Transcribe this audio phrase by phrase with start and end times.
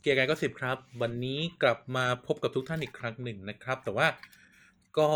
[0.00, 4.06] เกียร์กายก็สิบครับ วันนี้กลับมาพบกับทุกท่านอีกครั้งหนึ่งนะครับ แต่ว่า
[4.98, 5.08] ก็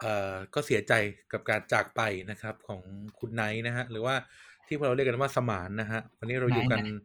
[0.00, 0.92] เอ่อก็เสียใจ
[1.32, 2.00] กับการจากไป
[2.30, 2.82] นะครับของ
[3.18, 4.14] คุณไนท์นะฮะหรือว่า
[4.66, 7.00] ที่พวกเราเรียกกันว่าสมานนะฮะวันนี้เราอยู่กันไนท์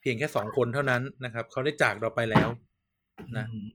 [0.00, 2.48] เพียงแค่สองคนเท่านั้นนะครับเขาได้จากเราไปแล้ว
[3.36, 3.68] นะอืม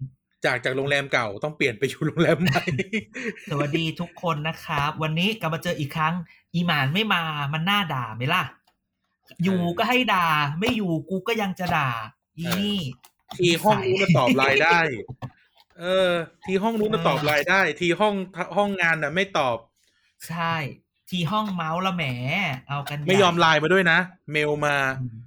[0.46, 2.64] จากจากโรงแรมเก่าต้องเปลี่ยนไปอยู่โรงแรมใหม่
[3.52, 6.14] สวัสดีทุกคนนะครับ วันนี้กลับมาเจออีกครั้ง
[6.54, 7.24] อีหมานไม่มา
[7.54, 8.44] มันน่าด่าไหมล่ะ
[9.44, 10.28] อยู่ก็ให้ด่า
[10.60, 11.90] ไม่อยู่กูก็ยังจะด่า
[12.20, 12.78] อี นี่
[13.38, 14.80] ทีห้องนู้นมาตอบไลน์ได้
[15.80, 16.12] เออ
[16.46, 18.14] ทีห้องนู้นมาตอบไลน์ได้ ทีห้อง
[18.58, 19.58] ห้องงานน่ะ ไม่ตอบ
[20.28, 20.56] ใช่
[21.10, 22.04] ที่ห้องเมาส์ละแหม
[22.68, 24.00] เอากันใหญ่ไม่ยอมไลน์มาด้วยนะ
[24.32, 25.18] เมลมาอืม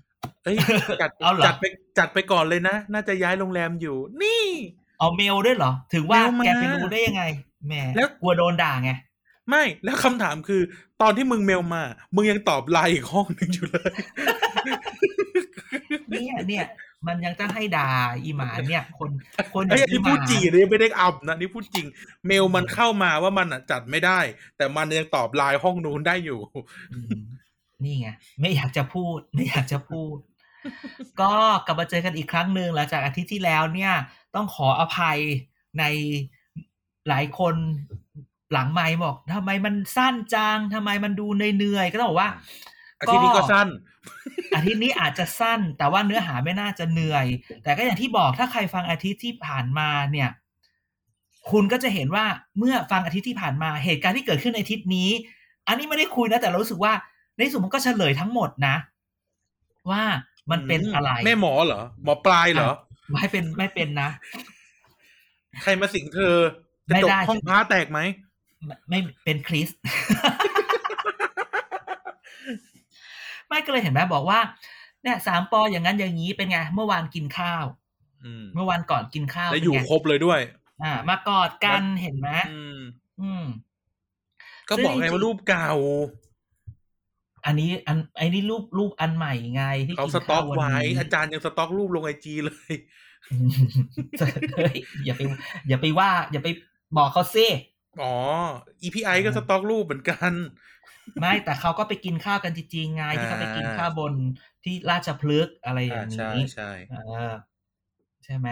[0.44, 0.56] เอ้ย
[1.00, 1.64] จัดเอาเหรอจัดไป
[1.98, 4.44] จัดไปก่อนเลยนะ น่าจะย้ายโรงแรมอยู่ นี่
[5.00, 7.24] เอาเมลด้วยเหรอถึงว่าเมลมาแกไปรู้ได้ยังไง
[7.66, 8.90] แหมแล้วกลัวโดนด่าไง
[9.48, 10.62] ไม่แล้วคำถามคือ
[11.02, 11.82] ตอนที่มึงเมลมา
[12.14, 13.92] มึงยังตอบไลน์อีกห้องหนึ่งอยู่เลย
[16.10, 16.64] เนี่ยเนี่ย
[17.06, 17.90] มันยังจะให้ด่า
[18.24, 19.10] อีหมานเนี่ย คน
[19.54, 21.86] คนอไอ้ยย่างอันนี้อีหพูมาดจริงนอันนี้ไม่ได้อับนะนี่พูดจริง
[22.26, 24.18] เมลมันเข้ามาว่ามันอะจัดไม่ได้
[24.56, 26.38] แต่มันยังตอบไลน์ห้องนู้นได้อยู่
[26.92, 27.22] อืม
[27.84, 28.08] นี่ไง
[28.40, 30.16] ไม่อยากจะพูด ไม่อยากจะพูด
[31.20, 31.32] ก็
[31.66, 33.92] กลับมาเจอกันอีกครั้งหนึ่งหลังจากอาทิตย์ที่แล้วเนี่ย
[34.34, 35.18] ต้องขออภัย
[35.78, 35.84] ใน
[37.08, 37.54] หลายคน
[38.54, 42.30] หลังไมค์บอกทำไมมันสั้นจังทำไมมันดูเหนื่อยๆก็ต้องบอกว่า
[43.00, 43.68] อาทิตย์นี้ก็สั้น
[44.56, 47.26] อาทิตย์นี้อาจจะสั้น แต่ว่าเนื้อหาไม่น่าจะเหนื่อย
[47.62, 50.30] แต่ก็อย่างที่บอกถ้าใครฟังอาทิตย์ที่ผ่านมาเนี่ย
[51.50, 52.24] คุณก็จะเห็นว่า
[52.58, 55.10] เมื่อฟังอาทิตย์ที่ผ่านมาเหตุการณ์ที่เกิดขึ้นในอาทิตย์นี้
[55.68, 56.92] อันนี้ไม่ได้คุยนะแต่เรารู้สึกว่า
[57.34, 58.76] ในที่สุดมันก็เฉลยทั้งหมดนะ
[59.90, 60.02] ว่า
[60.50, 62.72] มันเป็นอะไร แม่หมอเหรอ หมอปลายเหรอ
[63.12, 64.10] ไม่เป็นไม่เป็นนะ
[65.62, 66.36] ใครมาสิงเธอ
[66.88, 68.00] จะไม่จบได้ห้องพระแตกไหม
[68.66, 69.68] ไม่ไม่เป็นคริส
[73.48, 74.40] ไม่ก็เลยเห็นไหมบอกว่า
[75.02, 77.64] เนี่ยสามปออย่างนั้นอย่างนี้เป็นไงเมื่อวานกินข้าว
[78.24, 80.40] อืมเมื่อวานก่อนกินข้าวแล้วเป็นอยู่ไงครบเลยด้วย
[80.82, 82.78] อ่า มากอดกันเห็นไหมอืม
[83.20, 83.44] อืม
[84.68, 85.70] ก็บอกไงว่ารูปเก่า
[87.46, 92.74] อันนี้ อันไอ้นี่รูปรูปอันใหม่ไงที่เขากินสต็ข้าอวกวันไว้นี้อาจารย์ยังสต็อกรูปลงไอจีเลย
[94.56, 95.20] เฮ้ยอย่าไป
[95.68, 96.48] อย่าไปว่า อย่าไป
[96.96, 97.46] บอกเขาซิ
[98.02, 98.14] อ๋อ
[98.82, 100.32] EPI ก็สต็อกรูปเหมือนกัน
[101.20, 104.14] ไม่แต่เขาก็ไปกินข้าวกันจริงๆไงที่เขาไปกินข้าวบน
[104.64, 106.92] ที่ราชพฤกษ์อะไรออ่าย่างใช่นี้ ใช่เอ
[107.28, 107.30] อ
[108.24, 108.48] ใช่ไหม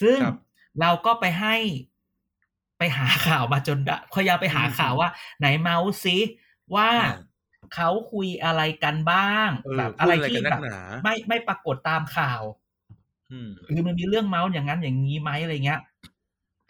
[0.00, 0.34] ซึ่งครับ
[0.80, 1.54] เราก็ไปให้
[2.78, 5.08] ไปหาข่าวมาจนได้พยายามไปหาข่าวว่า
[5.38, 6.16] ไหนเมาส์ซิ
[6.74, 7.10] ว่าอ่า
[7.74, 12.42] เขาคุยอะไรกันบ้างเออแบบพูดอะไรอะไรที่กันนัแบกบหนาไม่ไม่ปรากฏตามข่าว
[13.30, 15.80] อืมคือมันมีเรื่องเมาส์อย่างนั้นอย่างนี้ไหมอะไรเงี้ย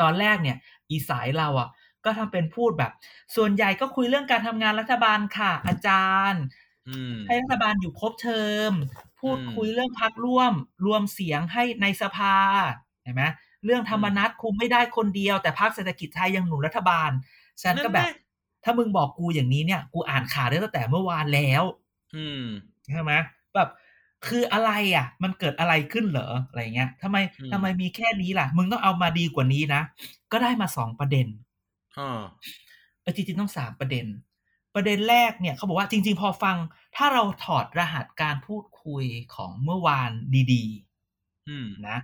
[0.00, 0.56] ตอนแรกเนี่ย
[0.90, 1.68] อีสายเราอะ
[2.08, 2.92] ก็ทำเป็นพูดแบบ
[3.36, 6.42] ส่วนใหญ่ก็คุยเรื่องการทำงานรัฐบาลค่ะ อาจารย์
[6.88, 8.72] อืมให้รัฐบาลอยู่ครบเทอม
[9.20, 10.52] พูดอืมคุยเรื่องพักร่วม
[10.86, 12.34] รวมเสียงให้ในสภา
[13.04, 13.24] เห็นไหม
[13.64, 17.10] เรื่องธรรมนัตคุมไม่ได้คนเดียว แต่พรรคเศรษฐกิจไทยยังหนุนรัฐบาล
[17.62, 18.24] ฉันก็แบบนั่นแหละ
[18.64, 21.62] ถ้ามึงบอกกูอย่างนี้เนี่ย กูอ่านข่าวได้ตั้งแต่เมื่อวานแล้ว
[22.16, 22.42] อืม
[22.92, 23.12] ใช่ไหม
[23.54, 23.68] แบบ
[24.26, 29.82] คืออะไรอะ มันเกิดอะไรขึ้นเหรออะไรเงี้ยทำไมอืมทำไมมีแค่นี้ล่ะ มึงต้องเอามาดีกว่านี้นะ
[30.32, 31.47] ก็ได้มาสองประเด็นอ่า
[33.02, 34.06] เออจริงๆต้องสามประเด็น
[34.74, 36.56] ประเด็นแรกเนี่ยเขาบอกว่าจริง ๆ พอฟัง
[36.96, 39.04] ถ้าเราถอดรหัสการพูดคุย
[39.34, 40.10] ของเมื่อวาน
[40.52, 40.64] ดี
[41.46, 41.96] อืมๆนะ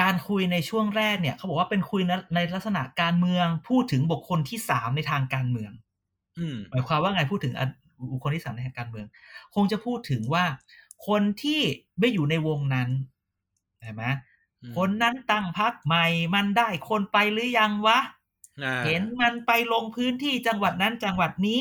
[0.00, 5.72] การคุยในช่วงแรกเนี่ยเขาบอกว่าเป็นคุยในในลักษณะการเมืองพูดถึงบุคคลที่สามในทางการเมือง
[6.38, 7.66] อืมหมายความว่าไงพูดถึงอะ
[8.12, 9.06] บุคคลที่สามในทางการเมือง
[9.54, 10.44] คงจะพูดถึงว่า
[11.06, 11.60] คนที่
[11.98, 12.88] ไม่อยู่ในวงนั้น
[13.82, 14.04] ใช่ไหม
[14.62, 18.14] อืมคนนั้นตั้งพักใหม่มันได้คนไปหรือยังวะอ่า
[18.84, 21.60] เห็นมันไปลงพื้นที่จังหวัดนั้นจังหวัดนี้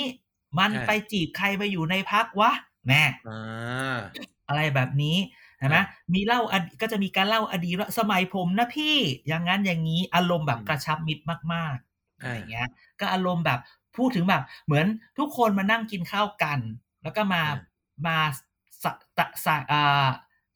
[0.59, 2.51] มันใช่ไปจีบใครไปอยู่ในพักวะ
[2.87, 3.99] แน่อ่า
[4.47, 5.17] อะไรแบบนี้
[5.59, 8.95] เห็นไหมครับมีเล่าอดีก็จะมีการเล่าอดีตว่าสมัยผมนะพี่
[9.27, 12.67] อย่างนั้นอย่างนี้อารมณ์แบบอืมกระชับมิตรมากๆอะไรอ่าอย่างเงี้ย
[12.99, 13.59] ก็อารมณ์แบบ
[13.97, 14.85] พูดถึงแบบ เหมือน
[15.17, 16.59] ทุกคนมานั่งกินข้าวกัน
[17.03, 17.75] แล้วก็มาอ่า
[18.07, 18.17] มา
[18.83, 20.07] สะตะสะอ่า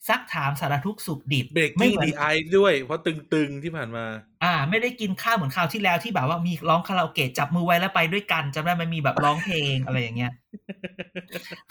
[0.07, 2.23] ซักถามสารทุกข์สุขดิบเบรกไม่กิ้งเหมือนดีไอ
[2.57, 4.05] ด้วย เพราะตึงๆที่ผ่านมา
[4.43, 10.31] อ่า ไม่ได้กินข้าวเหมือนคราวที่แล้วที่แบบว่ามีร้องคาราโอเกะจับมือไว้แล้วไปด้วยกันจำได้มันมีแบบร้องเพลงอะไรอย่างเงี้ย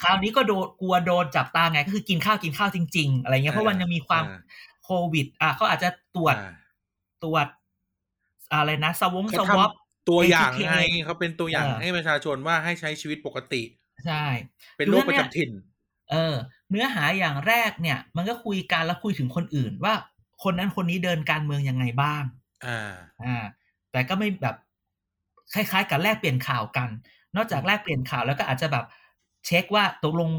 [0.02, 4.40] คราวนี้ก็โดนกลัวโดนจับตาไงก็คือกินข้าวกินข้าวจริง ๆ อะไรเงี้ยเพราะมันยังมีความอ่า
[4.84, 6.52] โควิด อะเขาอาจจะตรวจอ่า
[7.24, 7.46] ตรวจ
[8.52, 13.62] อะไรนะสวงสเขาวอปทำตัวอย่าง ATK ไงเขาเป็นตัวอย่างเออให้ประชาชนว่าให้ใช้ชีวิตปกติ
[14.06, 14.24] ใช่
[14.76, 15.50] เป็นโรคประจำถิ่น
[16.10, 16.34] เออ
[16.70, 19.94] เนื้อหาอย่างแรกเนี่ย มันก็คุยกันแล้วคุยถึงคนอื่น ว่า
[20.42, 22.22] คนนั้นคนนี้เดินการเมืองยังไงบ้าง
[22.66, 22.92] อ่า
[23.24, 23.44] อ่า
[23.92, 24.56] แต่ก็ไม่แบบ
[25.54, 26.88] คล้ายๆ กับแลกเปลี่ยนข่าวกัน
[27.36, 28.84] นอกจากแลกเปลี่ยนข่าวแล้วก็อาจจะแบบ
[29.46, 30.30] เช็คว่าตกลง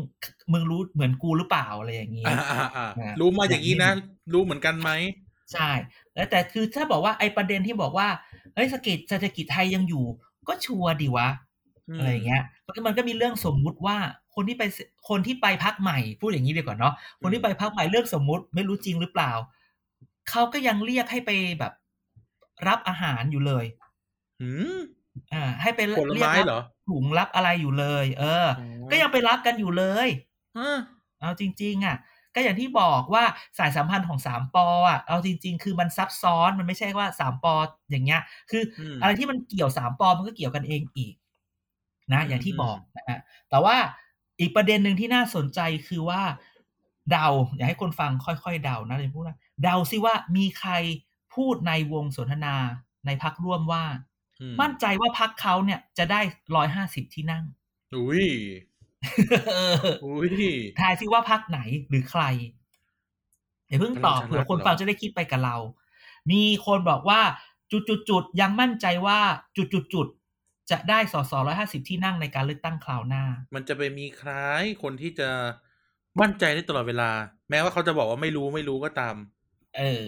[0.54, 3.92] มึงรู้เหมือนกูหรือเปล่าอะไรอย่างนี้อ่าอ่าอ่าอ่ารู้มาอย่างนี้นะ
[4.34, 4.90] รู้เหมือนกันไหม
[5.54, 5.70] ใช่
[6.16, 8.08] แล้วแต่คือถ้าบอกว่าไอ้ประเด็นที่บอกว่า
[8.56, 10.06] เฮ้ยเศรษฐกิจเศรษฐกิจไทยยังอยู่
[10.48, 11.28] ก็ชัวร์ดีวะ
[11.90, 13.98] อืมอะไรอย่างเงี้ยมันก็มันก็มีเรื่องสมมุติว่า
[14.40, 14.64] คนที่ไป
[15.10, 19.32] คนที่ไปพักใหม่ พูดอย่างนี้ดีกว่าเนาะคนที่ไปพักใหม่เรื่องสมมุติไม่รู้จริงหรือเปล่า
[20.30, 21.74] เขาก็ยังเรียกให้ไปแบบ
[22.68, 23.66] รับอาหารอยู่เลย
[24.40, 24.78] หืม
[25.34, 30.08] อ่า ให้ไปผลเรียกไม้รับเหรอถุงรับอะไรอยู่เลย เอออ๋อก็ยังไปรับกันอยู่เลย
[30.56, 30.78] อ่า
[31.20, 31.98] เอาจริง ๆ อะ
[32.36, 33.24] ก็อย่างที่บอกว่า
[33.58, 37.54] สายสัมพันธ์ของสามปออะเอาจริง ๆ คือมันซับซ้อนมันไม่ใช่ว่าสามปอ
[37.92, 38.22] อย่างเงี้ย
[38.52, 41.14] คืออมอะไรที่มันเกี่ยวสามปอมันก็เกี่ยวกันเองอีก
[42.14, 43.20] นะ อย่างที่อืมบอกนะฮะ
[43.50, 43.76] แต่ว่า
[44.40, 46.22] อีกประเด็นหนึ่งที่น่าสนใจคือว่า
[47.12, 50.72] เดาอยากให้คนฟังค่อยๆเดานะเลยพูดนะเดาซิว่ามีใคร
[51.36, 52.56] พูดในวงสนทนา
[53.06, 53.84] ในพักร่วมว่า
[54.40, 56.22] อืมั่นใจว่าพักเขาเนี่ยจะได้
[56.56, 57.44] ร้อยห้าสิบที่นั่ง
[57.94, 58.26] อุ้ย
[59.48, 60.30] เอออุ้ย
[60.80, 61.60] ทายซิว่าพักไหน
[61.90, 62.24] หรือใคร
[63.68, 65.58] อย่าเพิ่งตอบพลังประชารัฐเผื่อคนเหรอฟังจะได้คิดไปกับเรา
[66.32, 67.22] มีคนบอกว่า
[67.72, 69.20] จุดๆๆยังมั่นใจว่า
[69.58, 73.24] จุดๆๆจะได้สสร้อยห้าสิบที่นั่งในการเลือกตั้งคราวหน้า
[73.56, 75.30] มันจะไปมีคล้ายคนที่จะ
[76.22, 77.12] มั่นใจได้ตลอดเวลา
[77.50, 79.16] แม้ว่าเขาจะบอกว่าไม่รู้ไม่รู้ก็ตาม
[79.78, 80.06] เออ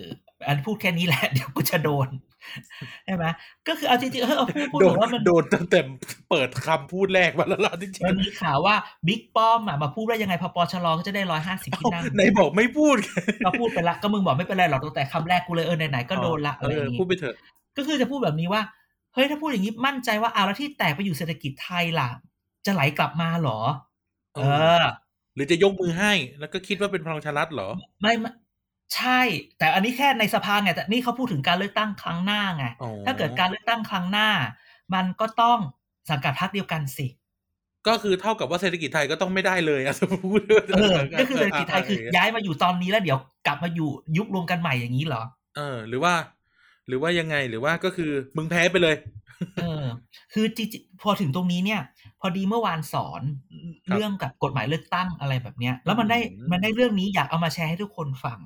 [0.47, 2.09] อันพูดแค่นี้แหละเดี๋ยวกูจะโดน
[3.05, 3.25] ใช่ไหม
[3.67, 5.79] ก็คือเอาจริงๆเออเอาพูดพูดโดถึนงว่ามันโดนตั้งแต่
[6.29, 8.75] เปิดคำพูดแรกมาแล้วล่ะจริงมันมีข่าวว่า
[9.07, 13.09] บิ๊กป้อมอะมาพูดว่ายังไงพอปชรก็จะได้ร้อยห้าสิบๆที่เอ้านั่งไหนบอกไม่พูดไง
[13.43, 17.35] เราพูดไปละก็มึงบอกไม่เป็นไรหรอกตั้งแต่คำแรกกูเลยเออไหนๆก็โดนละอะไรเอออย่างงี้พูดไปเถอะ
[17.77, 18.61] ก็คือจะพูดแบบนี้ว่า
[19.13, 22.09] เฮ้ยถ้าพูดอย่างนี้มั่นใจว่าเอาแล้วที่แตกไปอยู่เศรษฐกิจไทยล่ะ
[22.65, 23.59] จะไหลกลับมาเหรอ
[24.33, 24.39] เอเอ
[24.79, 24.83] ออ
[25.35, 27.69] หรือจะยกมือให้ แล้วก็คิดว่าเป็นพลังประชารัฐเหรอ
[28.01, 28.31] ไม่ไม่
[28.95, 29.21] ใช่
[29.57, 34.29] แต่อันนี้แค่ในสภาไงแต่นี่เขาพูดถึงการเลือกตั้งครั้งหน้าไงอ๋อถ้าเกิดการเลือกตั้งครั้งหน้า
[34.93, 35.59] มันก็ต้อง
[36.09, 37.07] สังกัดพรรคเดียวกันสิ
[37.87, 45.23] ก็คือเท่ากับว่าเศรษฐกิจไทยก็ต้องไม่ได้เลยอะสมมติเออก็คือเศรษฐกิจไทยคือย้ายมาอยู่ตอนนี้แล้วเดี๋ยวกลับมาอยู่ยุบรวมกันใหม่อย่างนี้เหรอ
[45.57, 46.13] เออ หรือว่า
[46.91, 48.95] หรือว่ายังไงหรือว่าก็คือมึงแพ้ไปเลย
[49.59, 49.85] เออ
[50.33, 51.81] คือจริงๆพอถึงตรงนี้เนี่ย
[52.19, 53.21] พอดีเมื่อวานสอน
[53.89, 58.39] ครับเรื่องกับกฎหมายเลือกตั้งอะไรแบบเนี้ย แล้วมันได้อืมมันได้เรื่องนี้อยากเอามาแชร์ให้ทุกคนฟัง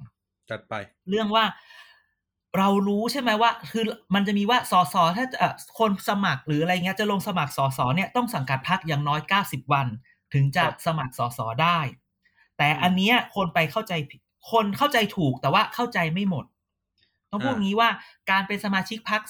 [0.50, 0.74] จัดไป
[1.10, 1.46] เรื่องว่า
[2.58, 3.84] เรารู้ใช่ไหมว่า คือ
[4.16, 9.88] มันจะมีว่าสสถ้าจะเอ่อคนสมัครหรืออะไรเงี้ยจะลงสมัครสสเนี่ยต้องสังกัดพักอย่างน้อย90วัน
[10.34, 11.80] ถึงจะครับสมัครสสได้
[12.58, 14.20] แต่อืมอันเนี้ยคนไปเข้าใจผิด
[14.52, 16.46] คนเข้าใจถูกแต่ว่าเข้าใจไม่หมด
[17.36, 17.90] ต้องพูดอ่างี้ว่า
[18.32, 19.22] การเป็นสมาชิกพัก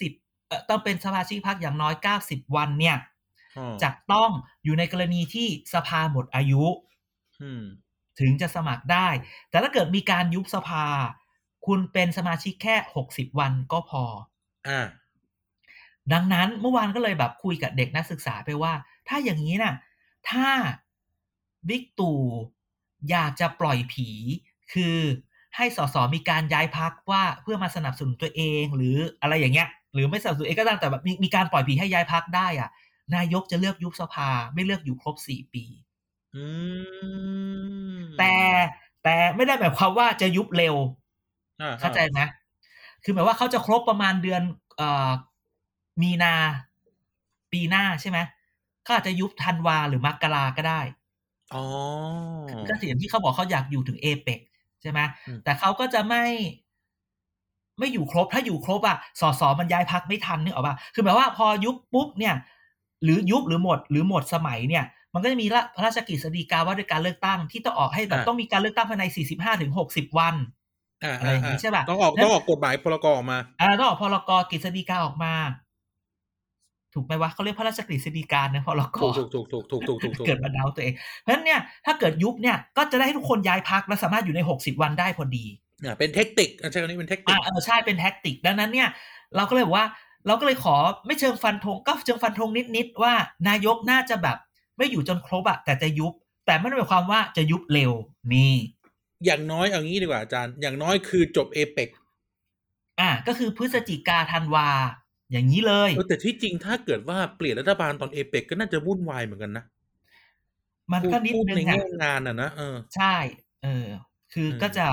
[0.00, 1.94] 30เอ่อต้องเป็นสมาชิกพักอย่างน้อย
[2.24, 2.96] 90วันเนี่ย
[3.56, 4.30] อ๋อจะต้อง
[4.64, 6.64] อยู่ในกรณีที่สภาหมดอายุ
[7.40, 7.64] อืม
[8.20, 9.08] ถึงจะสมัครได้
[9.50, 10.86] แต่ถ้าเกิดมีการยุบสภา
[11.66, 12.76] คุณเป็นสมาชิกแค่
[13.06, 14.04] 60วันก็พอ
[14.68, 14.80] อ่า
[16.12, 18.72] ดังนั้นเมื่อวานก็เลยแบบคุยกับเด็กนักศึกษาไปว่า
[19.08, 19.74] ถ้าอย่างนี้น่ะ
[20.30, 20.48] ถ้า
[21.68, 22.20] บิ๊กตู่
[23.10, 24.08] อยากจะปล่อยผี
[24.72, 24.98] คือ
[25.56, 32.70] ให้สสมีการย้ายพักว่าเพื่อมาสนับสนุนตัวเอง หรืออะไรอย่างเงี้ย หรือไม่สนับสนุนเองก็ตามแต่แบบมีมีการปล่อยผีให้ย้ายพักได้อะ
[33.16, 35.64] นายกจะเลือกยุบสภา ไม่เลือกอยู่ครบสี่ปี
[36.34, 36.44] อื
[38.04, 38.34] มแต่
[39.02, 40.74] แต่ไม่ได้หมายความว่าจะยุบเร็ว
[41.60, 42.20] อ่เข้าใจไหม
[43.04, 44.42] คือหมายว่าเขาจะครบประมาณเดือน
[44.76, 45.10] เอ่อ
[46.02, 46.34] มีนา
[47.52, 48.18] ปีหน้าใช่ไหม
[48.82, 50.80] เขาอาจจะยุบธันวาหรือมกราก็ได้
[51.52, 51.64] อ๋อ
[52.66, 54.40] ก็สิ่งที่เขาบอกเขาอยากอยู่ถึงเอเปก
[54.84, 56.22] ใช่ไหมอืมแต่เขาก็จะไม่
[57.78, 62.34] ไม่อยู่ครบ ถ้าอยู่ครบอะสสมันย้ายพักไม่ทันนึกออกป่ะคือหมายว่าพอยุบปุ๊บเนี่ย
[63.04, 70.34] หรือยุบหรือหมด หรือหมดสมัยเนี่ย มันก็จะมีพระราชกฤษฎีกาว่าด้วยการเลือกตั้งที่ต้องออกให้แบบต้องมีการเลือกตั้งภายใน45ถึง60วัน
[71.04, 75.32] อ่าอะไรอย่างงี้ใช่ปะต้องออกแล้วต้องออกกฎหมายพรกออกมาอ่าต้องออกพรกกฤษฎีกาออกมา
[76.94, 85.44] ถูกไหมวะเขาเรียกพระราชกฤษฎีการนะพอเราก็ถูกถูกถูกถูกถูกถูกเกิดมาเดาตัวเอง เพราะฉะนั้นเนี่ยถ้าเกิดยุบเนี่ยก็จะได้ให้ทุกคนย้ายพักและสามารถอยู่ในหกสิบวันได้พอดี
[85.98, 88.88] เป็นเทคนิคใช่คำนี้เป็นเทคนิคอ่าใช่เป็นแท็กติกดังนั้นเนี่ย
[89.36, 89.86] เราก็เลยว่า
[90.26, 93.14] เราก็เลยขอไม่เชิงฟันธงก็เชิงฟันธงนิดนิดว่า
[93.48, 94.36] นายกน่าจะแบบ
[94.76, 96.12] ไม่อยู่จนครบอะแต่จะยุบ
[96.46, 97.92] แต่ไม่ได้หมายความว่าจะยุบเร็ว
[98.32, 98.54] นี่
[99.24, 101.88] อย่างน้อยเอางี้ดีกว่าอาจารย์ อย่างน้อยคือจบเอเปก
[103.00, 104.68] อ่าก็คือพฤศจิกาธันวา
[105.32, 109.64] อย่างนี้เลยเออแต่ที่จริงถ้าเกิดว่าเปลี่ยนรัฐบาลตอนเอเปกก็น่าจะวุ่นวายเหมือนกันนะ
[110.92, 113.16] มันก็นิดพูดนึในงอะแง่งานอะนะเออใช่
[113.64, 113.86] เออ
[114.32, 114.86] คืออมก็จะ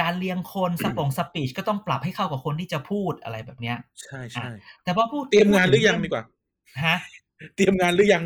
[0.00, 4.48] การเรียงคนสปงสปีชก็ต้องปรับให้เข้ากับคนที่จะพูดอะไรแบบเนี้ย ใช่ใช่
[4.84, 6.24] แต่พอพูดเตรียมงานหรือยังดีกว่า
[6.84, 6.96] ฮะ
[7.56, 8.22] เตรียมงานหรือยัง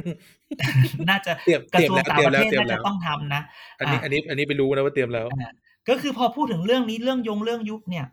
[1.10, 3.42] น่าจะเตรียมกระทรวงเตรียมแล้วต่างประเทศเตรียมน่าแล้จะวต้องทำนะ
[3.78, 5.50] อันนี้อะอันนี้อันนี้ไปรู้นะว่าเตรียมแล้วอ่า
[5.88, 8.06] ก็คือพอพูดถึงเรื่องนี้เรื่องยงเรื่องยุบเนี่ย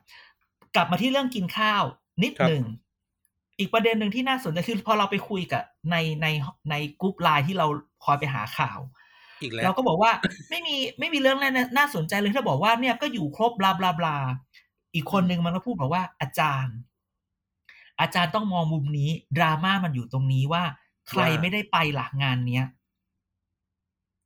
[0.75, 1.83] กลับมาที่เรื่องกินข้าว
[2.23, 2.65] นิดครับหนึ่ง
[3.59, 6.27] อีกประเด็นหนึ่งที่น่าสนใจคือพอเราไปคุยกับในใน
[6.69, 7.67] ในกรุ๊ปไลน์ที่เรา
[8.05, 8.79] คอยไปหาข่าว
[9.41, 10.11] อีกแล้วเราก็บอกว่า
[10.49, 11.47] ไม่มีไม่มีเรื่องอะไร
[11.77, 14.17] น่าสนใจเลยถ้าบอกว่าเนี่ยก็อยู่ครบบลาบลาบลา
[14.93, 16.77] อีกคนหนึ่งมันก็พูดบอกว่าอาจารย์
[18.01, 20.63] อาจารย์ต้องมองมุมนี้ดราม่ามันอยู่ตรงนี้ว่า
[21.09, 22.65] ใครว่าไม่ได้ไปหลักงานเนี้ย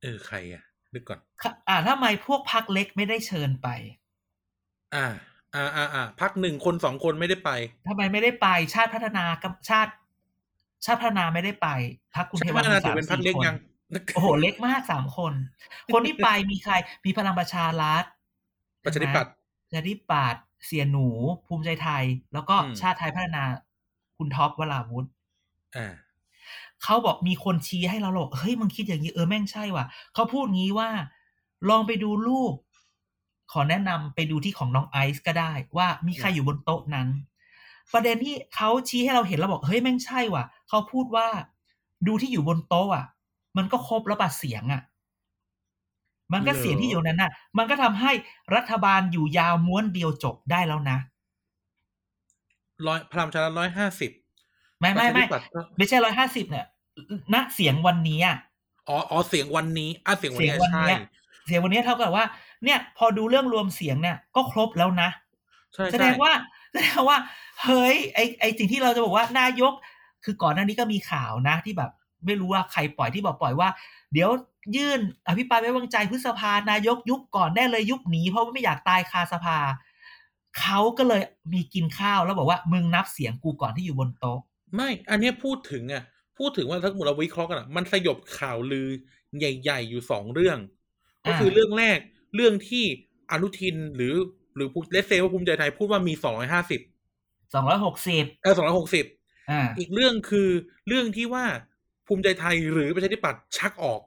[0.02, 3.68] เออใครอะนึกก่อนค่ะอ่าทำไมพวกพักเล็กไม่ได้เชิญไป
[4.94, 5.06] อ่า
[5.56, 7.50] อ่าอ่าอ่าพักหนึ่งคนสองคนไม่ได้ไป
[7.88, 9.92] ทำไมไม่ได้ไป ชาติพัฒนากับชาติ
[10.84, 11.68] ชาติพัฒนาไม่ได้ไป
[12.14, 13.56] พักคุณชาเทติวัพันฒนามีถืสาอมเป็นพักสี่เล็กคนยัง
[14.14, 15.32] โอ้โหเล็กมากสามคน
[15.94, 18.04] คนที่ไปมีใคร มีพลังประชารัฐ
[18.84, 19.32] ประชาธิปัตย์
[19.66, 21.08] ประชาธิปัตย์เสียหนู
[21.46, 23.44] ภูมิใจไทย แล้วก็อืมชาติไทยพัฒนา
[24.16, 25.06] คุณท็อปวราวุธ
[25.76, 25.86] อ่า
[26.84, 30.88] เขาบอกมีคนชี้ให้เราหรอกเฮ้ยมึงคิดอย่างนี้เออแม่งใช่ว่ะเขาพูดงี้ว่า
[31.68, 32.54] ลองไปดูรูป
[33.52, 37.08] ขอแนะนำไปดูที่ของน้องไอซ์ก็ได้ ว่ามีใครอยู่บนโต๊ะนั้น
[37.92, 41.28] ประเด็นที่เขาชี้ให้เราเห็นเราบอกเฮ้ยแม่งใช่ว่ะเขาพูดว่า
[42.06, 43.06] ดูที่อยู่บนโต๊ะอะ
[43.56, 44.82] มันก็ครบแล้วบัดเสียงอะ
[46.32, 48.12] มันก็เหรอเสียงที่อยู่นั้นน่ะ มันก็ทำให้
[48.54, 50.98] รัฐบาลอยู่ยาวม้วนเดียวจบได้แล้วนะ
[52.86, 54.10] ร้อยพลังประชารัฐร้อยห้าสิบ
[54.80, 56.66] ไม่ไม่ไม่ประชาธิปัตย์ก็ไม่ใช่ร้อยห้าสิบเนี่ย
[57.34, 58.36] ณเสียงวันนี้อะ
[58.88, 60.98] อ๋ออ๋อเสียงวันนี้อะเสียงวันเสียงนี้วันใช่เนี้ย
[61.46, 62.24] เสียงวันเนี้ยเท่ากับว่า
[62.64, 65.08] เนี่ยพอดูเรื่องรวมเสียงเนี่ยก็ครบแล้วนะ
[65.74, 66.32] ใช่แสใช่ดงว่า
[66.72, 67.18] แสดงว่า
[67.64, 69.72] เฮ้ยไอไอสิ่งที่เราจะบอกว่านายก
[70.24, 71.90] คือก่อนหน้านี้ก็มีข่าวนะ ที่แบบ
[72.26, 73.68] ไม่รู้ว่าใครปล่อยที่บอกปล่อยว่า
[74.12, 74.30] เดี๋ยว
[74.76, 79.58] ยื่นอภิปรายไม่ไว้วางใจพฤษภานายกยุบก่อนได้เลยยุบหนีเพราะว่าไม่อยากตายคาสภา
[80.60, 84.38] เขาก็เลยมีกินข้าวแล้วบอกว่ามึงนับเสียงกูก่อนที่อยู่บนโต๊ะ
[84.74, 86.02] ไม่ อันเนี้ยพูดถึงอะ
[86.38, 88.88] พูดถึงว่าถ้าสมมติเราวิเคราะห์กันอะมันสยบข่าวลือ
[89.38, 90.58] ใหญ่ ๆ อยู่สองเรื่อง
[91.26, 91.98] ก็คืออ่าเรื่องแรก
[92.34, 92.84] เรื่องที่
[93.30, 94.14] อนุทินหรือ
[94.56, 96.80] หรือเลสเซว่าภูมิใจไทยพูดว่ามีสองร้อยห้าสิบ
[97.54, 99.04] สองร้อยหกสิบเออสองร้อยหกสิบ
[99.50, 100.48] อ่าอีกเรื่องคือ
[100.88, 101.44] เรื่องที่ว่า
[102.06, 104.00] ภูมิใจไทยหรือประชาธิปัตย์ชักออก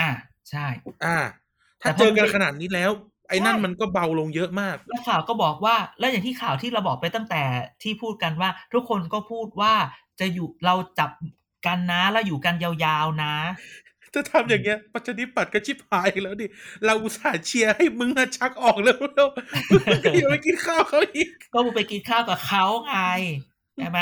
[0.02, 0.10] ่า
[0.50, 0.66] ใช่
[1.04, 1.18] อ่า
[1.82, 2.90] ถ้าแต่พอเจอกันขนาดนี้แล้ว
[3.28, 7.42] ไอ้นั่นใช่มันก็เบาลงเยอะมากแล้วข่าวก็บอกว่า แล้วอย่างที่ข่าวที่เราบอกไปตั้งแต่
[7.82, 9.74] ที่พูดกันว่า ทุกคนก็พูดว่า
[10.20, 11.10] จะอยู่เราจับ
[11.66, 13.34] กันนะแล้วอยู่กันยาวๆนะ
[14.14, 16.46] จะทำอย่างเงี้ยประชาธิปัตย์ก็ชิบหายแล้วดิ
[16.84, 19.28] เราอุตส่าห์เชียร์ให้มึงอะชักออกแล้วแล้ว
[19.90, 22.96] มึงก็ยังไปกินข้าวเขาอีก ก็มึงไปกินข้าวกับเขาไง
[23.76, 24.00] ใช่ไหม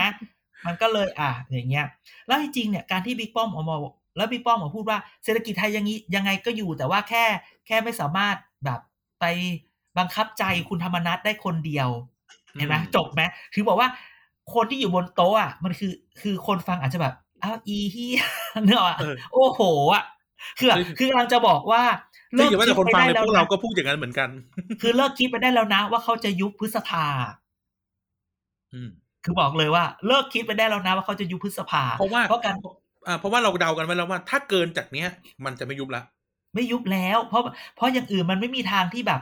[0.67, 1.87] มันก็เลยอะอย่างเงี้ย
[2.27, 3.77] แล้วจริงๆเนี่ยการที่บิ๊กป้อมออกมา
[4.17, 7.25] แล้วบิ๊กป้อมออกมาพูดว่าเศรษฐกิจไทยยังงี้ยังไงก็อยู่แต่ว่าแค่
[7.67, 8.81] แค่ไม่สามารถแบบ
[9.21, 9.25] ไป
[9.99, 11.89] บังคับใจคุณธรรมนัฐได้คนเดียว
[12.57, 13.23] เห็นไหมอืมจบไหม
[13.55, 13.89] ถือบอกว่า
[14.55, 18.21] คนที่อยู่บนโต๊ะอะมันคือคือคนฟังอาจจะแบบ อ้าวอีเฮีย
[18.67, 19.61] เนกอะเออโอ้โห
[19.95, 20.05] อะ
[20.59, 21.83] คือแบบซึ่งคือกำลังจะบอกว่า
[22.39, 24.29] ซึ่งอย่าว่าแต่คนฟังเลยได้พวกแล้เราวก็นะพูดอย่างนั้นเหมือนกัน
[24.81, 27.07] คือเลิกคิดไปได้แล้วนะ ว่าเขาจะยุบพฤษภา
[28.73, 28.91] อืม
[29.25, 32.57] คือบอกเลยว่า เลิกคิดไปได้แล้วนะว่าเขาจะยุบพฤษภาเพราะว่าเพราะการ
[33.07, 35.09] อ่าเพราะว่าเราเดากันไว้แล้วว่า ถ้าเกินจากเนี้ย
[35.45, 36.03] มันจะไม่ยุบละ
[36.55, 37.43] ไม่ยุบแล้ว เพราะ
[37.77, 39.21] เพราะอย่างอื่นมันไม่มีทางที่แบบ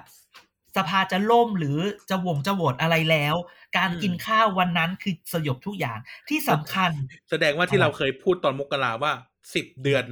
[0.77, 1.79] สภาจะล่มหรือ
[2.11, 3.35] จะวงจะโหวตอะไรแล้ว
[3.77, 5.99] การกินข้าววันนั้นคือสยบทุกอย่าง
[6.29, 6.91] ที่สำคัญ
[7.31, 9.13] แสดงว่าที่เราเคยพูดตอนมกราว่า
[9.55, 10.05] สิบเดือน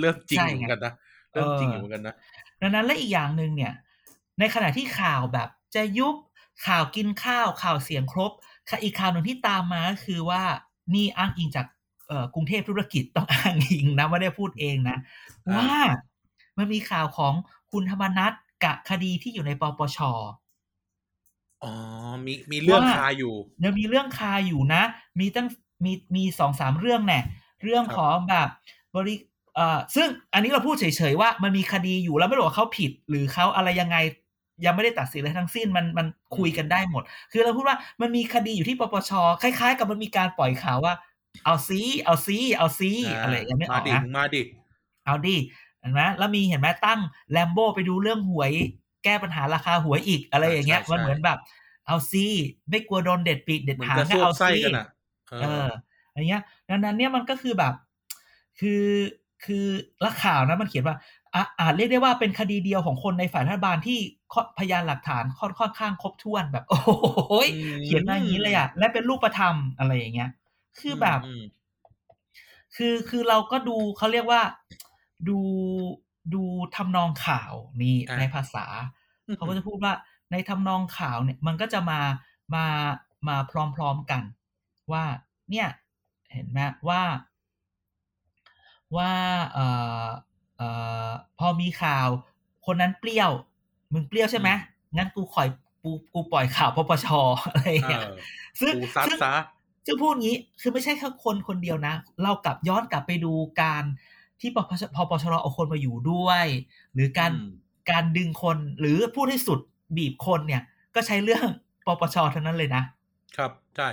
[0.00, 0.92] เริ่มจริงใช่อยู่ไงเหมือนกันนะ
[1.32, 2.14] เริ่มจริงเอออยู่เหมือนกันนะ
[2.60, 3.72] ดังนั้นและอีกอย่างหนึ่งเนี่ย
[4.38, 6.14] ในขณะที่ข่าวแบบจะยุบ
[6.66, 8.32] ข่าวกินข้าวข่าวเสียงครบ
[8.68, 10.42] ค่ะอีกข่าวหนึ่งที่ตามมาก็คือว่า
[10.94, 11.66] นี่อ้างอิงจาก
[12.08, 14.96] เอ่อกรุงเทพธุรกิจต้องอ้างอิงนะไม่ได้พูดเองนะ
[15.48, 15.80] อ่าว่า
[16.58, 17.34] มันมีข่าวของ
[17.72, 18.32] คุณธรรมนัฐ
[18.64, 19.98] กับคดีที่อยู่ในปปช
[21.64, 21.72] อ๋อ
[22.26, 24.82] มีมีเรื่องว่าคาอยู่ยังมีเรื่องคาอยู่นะ
[25.20, 25.48] มีตั้ง
[25.84, 27.20] มีมีสองสามเรื่องแน่
[27.62, 28.48] เรื่องครับของแบบ
[28.94, 29.14] บริ
[29.54, 33.96] เอ่อซึ่งอันนี้เราพูดเฉยๆว่ามันมีคดีอยู่แล้วไม่รู้ว่าเขาผิด หรือเขาอะไรยังไง
[34.64, 37.02] ยังไม่ได้ตัดสินอะไรทั้งสิ้นมันมันคุยกันได้หมด
[37.32, 39.10] คือเราพูดว่ามันมีคดีอยู่ที่ปปช
[39.42, 40.94] คล้ายๆ กับมันมีการปล่อยข่าวว่า
[41.44, 42.90] เอาซีเอาซีเอาซี
[43.22, 44.42] อะไรอย่างเงี้ยไม่อมาอกดินะมาดิ
[45.06, 45.36] เอาดิ
[45.82, 48.52] เห็นไหมแล้วมีเห็นไหมตั้งแลมโบไปดูเรื่องหวย
[49.04, 51.38] แก้ปัญหาราคาหวยอีกอะไรอย่างเงี้ยใช่ใช่มันเหมือนแบบ
[51.86, 52.24] เอาซี
[52.68, 54.86] ไม่กลัวโดนเด็ดปีกเด็ดเหมือนหางจะก็สู้เอาไส้ซีกันอะ
[55.30, 55.68] เอเออ
[56.14, 57.74] ออย่างเงี้ยดังนั้นเนี่ยมันก็คือแบบ
[58.60, 58.84] คือ
[59.44, 59.66] คือ
[60.00, 60.96] และข่าวนะมันเขียนว่า
[61.34, 63.98] อะอาจเรียกได้ว่าเป็นคดีเดียวของคนในฝ่ายรัฐบาลที่
[64.32, 70.30] ข้อพยานหลักฐานค่อนค่อนข้างครบถ้วนแบบ โอ้โหยอืมเขียนมาอย่างนี้เลยอะและเป็นรูปธรรมอะไรอย่างเงี้ย
[70.78, 71.42] คือแบบม
[72.76, 74.42] คือคือเราก็ดูเขาเรียกว่า
[75.28, 75.38] ดู
[76.34, 76.42] ดู
[76.76, 77.52] ทำนองข่าว
[77.82, 78.66] นี่อะในภาษา
[79.26, 79.94] อืมเขาก็จะพูดว่า
[80.30, 82.00] ในทำนองข่าวเนี่ย มันก็จะมา
[82.54, 82.66] มา
[83.28, 83.36] มา
[83.76, 84.22] พร้อมๆกัน
[84.92, 85.04] ว่า
[85.50, 85.68] เนี่ย
[86.32, 87.02] เห็นไหมว่า
[88.96, 89.12] ว่า
[89.52, 89.66] เอ่
[90.04, 90.08] อ
[90.56, 90.68] เอ่
[91.06, 92.08] อพอมีข่าว
[92.66, 93.30] คนนั้นเปรี้ยว
[93.92, 94.48] มึงเปรี้ยวใช่ไหม
[94.96, 95.48] งั้นกูข่อย
[95.82, 97.06] กูกูปล่อยข่าวปปช
[97.50, 98.12] อะไรอย่างเอเงี้ยอ
[98.60, 99.34] ซึ่งกูซัดซึ่งซะ
[99.86, 103.84] ซึ่งพูดงี้คือไม่ใช่แค่คนคนเดียวนะ เรากลับย้อนกลับไปดูการ
[104.42, 106.44] ที่ปปชพปชรเอาคนมาอยู่ด้วย
[106.94, 107.48] หรือการอืม
[107.90, 109.60] การดึงคนหรือพูดให้สุด
[109.96, 110.62] บีบคนเนี่ย
[110.94, 111.46] ก็ใช้เรื่อง
[111.86, 112.82] ปปชทั้งนั้นเลยนะ
[113.36, 113.88] ครับใช่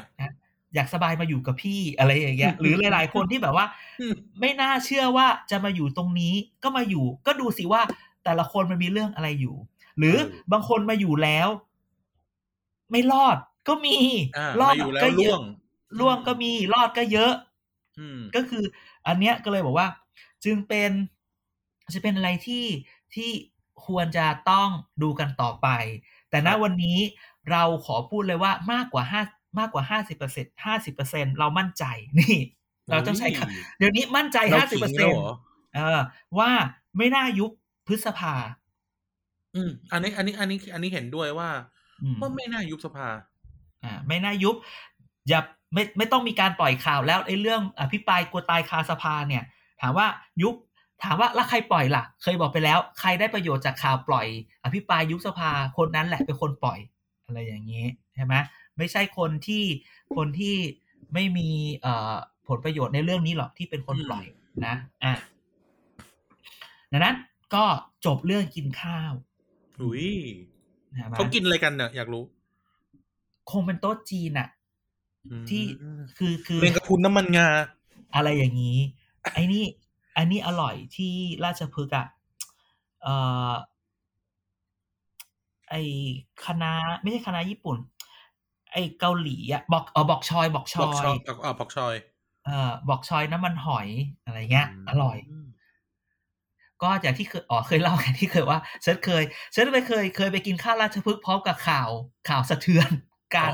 [0.76, 3.66] อยากสบายมาอยู่กับพี่อะไรอย่างเงี้ย หรือหลาย ๆ คนที่แบบว่า
[4.00, 7.82] อืมไม่น่าเชื่อว่าจะมาอยู่ตรงนี้ก็มาอยู่ ก็ดูสิว่า
[8.24, 9.56] แต่ละคนมันมีเรื่องอะไรอยู่
[9.98, 10.18] หรือ
[10.52, 11.48] บางคนมาอยู่แล้ว
[12.92, 13.38] ไม่รอด
[13.68, 13.98] ก็มี
[14.38, 15.42] อ่ารอมาดอยู่แล้วก็เยล่วอะง
[16.00, 17.34] ล่วงก็มีรอดก็เยอะ
[18.00, 18.64] อืมก็คือ
[19.08, 19.88] อันเนี้ยก็เลยบอกว่า
[20.44, 20.92] จึงเป็น
[21.94, 22.66] จะเป็นอะไรที่
[23.16, 23.32] ที่
[23.86, 24.70] ควรจะต้อง
[25.04, 25.68] ดูกันต่อไป
[26.30, 26.98] แต่ณครับวันนี้
[27.52, 29.22] เราขอพูดเลยว่ามากกว่าห้า
[29.60, 31.84] มากกว่าห้าสิบเปอร์เซ็นห้าสิบเปอร์เซ็นเรามั่นใจ
[32.20, 32.38] นี่
[32.90, 35.34] เราต้องใช้คำเดี๋ยวนี้มั่นใจเราห้าสิบขิเปอร์งเซ็แล้นวต์เหรอ
[35.76, 36.00] เออ
[36.40, 36.52] ว่า
[36.98, 37.52] ไม่น่ายุบ
[37.88, 38.36] พฤษภา
[39.56, 41.50] อืม อันนี้ อันนี้ อันนี้ อันนี้เห็นด้วยว่า
[42.04, 43.08] อืมว่าไม่น่ายุบสภา
[43.84, 44.56] อ่า ไม่น่ายุบ
[45.30, 45.42] อย่า
[45.74, 49.44] ไม่ไม่ต้องมีการปล่อยข่าวแล้วไอ้เรื่องอภิปรายกลัวตายคาสภาเนี่ย
[49.82, 50.08] ถามว่า
[50.42, 50.56] ยุบ
[51.04, 54.28] ถามว่าแล้วใครปล่อยล่ะ เคยบอกไปแล้ว ใครได้ประโยชน์จากข่าวปล่อย
[54.64, 56.80] อภิปรายยุบสภาคนนั้นแหละเป็นคนปล่อย
[57.26, 58.36] อะไรอย่างนี้ใช่ไหม
[58.78, 59.64] ไม่ใช่คนที่
[60.16, 60.56] คนที่
[61.14, 61.50] ไม่มี
[61.82, 62.16] เอ่อ
[62.48, 64.26] ผลประโยชน์ในเรื่องนี้หรอกที่เป็นคนปล่อย
[64.66, 65.14] นะอะ
[66.92, 67.16] ดังนั้น
[67.56, 67.64] ก็
[68.06, 69.12] จบเรื่องกินข้าว
[69.82, 70.10] อุ้ย
[70.96, 72.24] ใช่ไหมเขากินอะไรกันเนี่ยอยากรู้
[73.52, 74.48] คงเป็นโต๊ะจีนอะ
[75.28, 75.64] อืมที่
[76.18, 77.48] คือคือเมงกะพรุนน้ำมันงา
[78.16, 78.78] อะไรอย่างนี้
[79.34, 79.64] ไอ้นี่
[80.18, 81.14] อันนี้อร่อยที่
[81.46, 82.08] ราชพฤกษ์อะ
[83.02, 83.16] เอ่
[83.50, 83.52] อ
[85.70, 85.76] ไอ
[86.46, 86.72] คณะ
[87.02, 87.78] ไม่ใช่คณะญี่ปุ่น
[88.74, 91.96] ไอเกาหลีอะบอกเออบอกชอยบอกชบออกชอยยอ่าบอกชอย
[92.46, 93.88] เอ่อบอกชอยน้ำมันหอย
[94.26, 95.46] อะไรเงี้ย อร่อยม
[96.82, 101.90] ก็อย่างที่เคยอ๋อเคยเล่าไงที่เคยว่าฉันเคยฉันไปเคยเคยไปกินข้าวราชพฤกษ์พร้อมกับข่าว
[102.30, 102.90] ข่าวสะเทือน
[103.36, 103.52] การ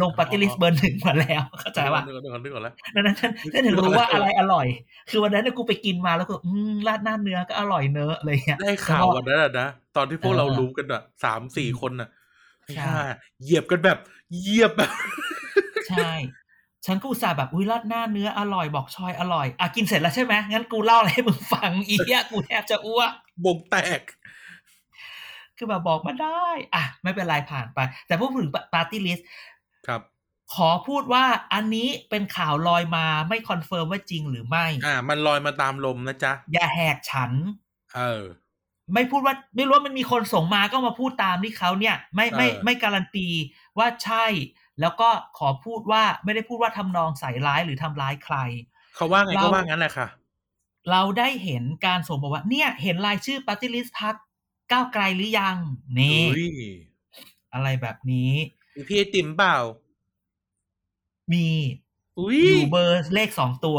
[0.00, 4.66] ลงปฏิริษีเบอร์หนึ่งมาแล้ว เข้าใจว่านึกก่อนนึกก่อนนึกก่อนแล้วดังนั้นฉันฉันถึงรู้ว่าอะไรอร่อย
[5.10, 12.08] คือวันนั้นเนยกูไปกินมาแล้วก็อืมราดหน้าเนื้อก็อร่อยเนอะออะไรเงี้ยได้ข่าววันนั้นนะตอนที่พวกเรารู้กันอะสามสี่คนอะ
[12.74, 12.98] ใช่ฮ่า
[13.42, 13.98] เหยียบกันแบบ
[14.40, 14.90] เหยียบแบบ
[15.88, 16.10] ใช่
[16.86, 23.10] ฉันก็อุตส่าห์แบบอุ้ยราดหน้าเนื้ออร่อยบอกชอยอร่อยอะกินเสร็จแล้วใช่ไหมงั้นกูเล่าอะไรให้มึงฟังอีกอะกูแทบจะอ้วก
[23.44, 24.00] บงแตก
[25.58, 29.18] คือแบบบอกมาได้ อะ ไม่เป็นไรผ่านไป แต่พูดถึง party list
[29.86, 30.00] ครับ
[30.54, 37.32] ขอพูดว่าอันนี้เป็นข่าวลอยมาไม่ confirm ว่าจริงหรือไม่ อ่า มันลอยมาตามลมนะจ๊ะ อย่าแหกฉัน
[37.96, 38.22] เออ
[38.94, 43.28] ไม่พูดว่าไม่รู้ว่ามันมีคนส่งมาก็มาพูดตามที่เขาเนี่ย ไม่ไม่เออไม่การันตี
[43.78, 44.26] ว่าใช่
[44.80, 48.36] แล้วก็ขอพูดว่าไม่ได้พูดว่าทำนองใส่ร้ายหรือทำร้ายใคร
[48.96, 50.08] เขาว่าไงเราก็ว่างั้นแหละค่ะ
[50.90, 54.14] เราได้เห็นการส่งบอกว่าเนี่ย เห็นรายชื่อปฏิริษพัก
[54.72, 55.56] ก้าวไกลหรือยัง
[55.98, 56.48] นี่อุ้ย
[57.52, 58.32] อะไรแบบนี้
[58.76, 59.56] มีพี่ไอติมเปล่า
[61.32, 61.46] มี
[62.18, 63.78] อุ้ยอยู่เบอร์เลขสองตัว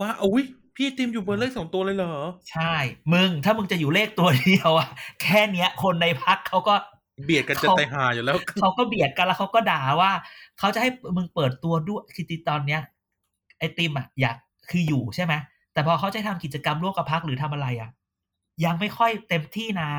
[0.00, 2.14] ว่าอุ้ยพี่ไอติมอยู่เบอร์เลขสองตัวเลยเหรอ
[2.50, 2.74] ใช่
[3.12, 4.88] มึง ถ้ามึงจะอยู่เลขตัวเดียวอะ
[5.22, 6.74] แค่เนี้ย คนในพักเขาก็
[7.24, 10.10] เบียดกันจะเขาตายหาอยู่แล้วเขาก็เบียดกันแล้วเขาก็ด่าว่า
[10.58, 12.80] เขาจะให้มึงเปิดตัวด้วยคือตอนเนี้ย
[13.58, 14.36] ไอติมอะอยาก
[14.70, 15.34] คืออยู่ใช่ไหม
[15.72, 17.90] แต่พอเขาจะทำกิจกรรมร่วมกับพักหรือทำอะไรอะ
[18.64, 19.92] ยังไม่ค่อยเต็มที่นะ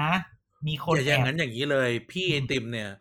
[0.68, 2.92] มีคนอย่าอย่างแอบนั้นอย่างนี้เลย พี่ไอติมเนี่ย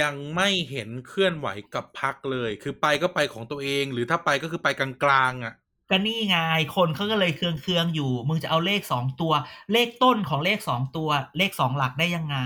[0.00, 5.54] ยังไม่เห็นเคลื่อนไหวกับพักเลย คือไปก็ไปของตัวเอง หรือถ้าไปก็คือไปกลางๆอะ
[5.90, 6.36] ก็นี่ไง
[6.76, 9.32] คนเขาก็เลยเคืองเคืองๆอยู่ มึงจะเอาเลขสองตัว
[9.72, 12.38] เลขต้นของเลขสองตัว เลขสองหลักได้ยังไง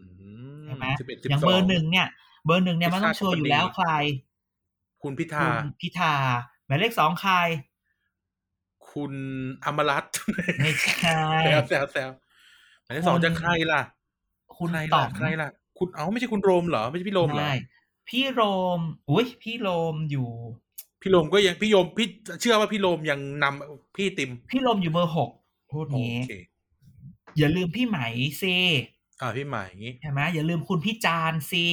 [0.00, 0.06] อื
[0.64, 2.08] ใช่ไหมสิบเอ็ดสิบอย่างสเบอองร์หนึ่งเนี่ย
[2.44, 3.90] เบอร์หนึ่งเนี่ยมันต้องชัวร์อยู่แล้วใคร
[5.02, 6.14] คุณพิธาคุณพิธา
[6.66, 7.34] หมายเลขสองใคร
[8.94, 9.12] คุณ
[9.64, 10.14] อมรัตน์
[10.62, 12.10] ไม่ใช่แซวแซวแซว
[12.84, 13.82] หมายเลขสองจะใครล่ะ
[14.56, 17.54] คุณใครต่ล่ะอมใครล่ะ คุณเอ้าไม่ใช่คุณโรมเหรอไม่ใช่พี่โรมเหรอใช่
[18.08, 18.42] พี่โร
[18.78, 18.80] ม
[19.10, 20.30] อุ้ยพี่โรมอยู่
[21.02, 22.08] พี่โรมก็ยังพี่โยมพี่
[22.40, 25.30] เชื่อว่าพี่โรมยังนำพี่ติม พี่โรมอยู่เบอร์หก
[25.72, 26.32] พูดโองี้เค
[27.38, 27.98] อย่าลืมพี่ไหม
[28.42, 28.54] ซี
[29.20, 29.58] อ่าพี่ไหม
[30.00, 31.64] ใช่ไหมอย่าลืมคุณพี่จานซี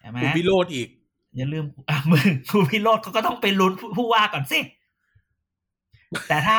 [0.00, 0.88] ใช่ไหมคุณวิโรดอีก
[1.36, 4.60] อย่าลืมอะมึงคุณพี่โรดเขาก็ต้องไปลุ้นผู้ผู้ว่าก่อนสิ
[6.28, 6.56] แต่ถ้า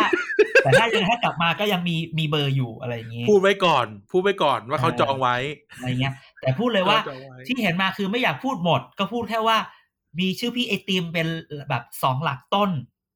[0.64, 5.38] แต่ถ้ายังถ้ากลับมาก็ยังมีมีเบอร์อยู่อะไรอย่างงี้พูดไว้ก่อน พูดไว้ก่อนว่าเขาเออจองไว้
[5.76, 9.58] อะไรเงี้ย แต่พูดเลยว่าขจองไที่เห็นมาคือไม่อยากพูดหมด ก็พูดแค่ว่า
[10.20, 11.28] มีชื่อพี่ไอติมเป็น
[11.70, 12.70] แบบสองหลักต้น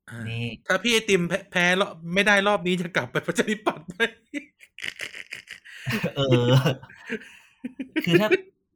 [0.10, 4.02] อ่านี่ถ้าพี่ไอติมแพ้แพ้รอบไม่ได้รอบนี้จะกลับไปประชาธิปัตย์ไหม
[6.16, 6.50] เออ
[8.06, 8.30] คือถ้า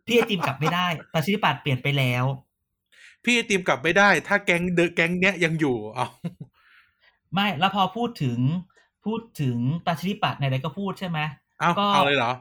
[0.08, 2.26] พี่ไอติมกลับไม่ได้ประชาธิปัตย์เปลี่ยนไปแล้ว
[3.24, 6.08] พี่ไอติมกลับไม่ได้ ถ้าแก๊งเดอะแก๊งเนี้ยยังอยู่เอา
[7.34, 8.40] ไม่แล้วพอพูดถึง
[9.06, 11.20] พูดถึงประชาธิปัตย์ไหนๆก็พูดใช่ไหม
[11.60, 12.32] เอาก็เอาเลยเหรอ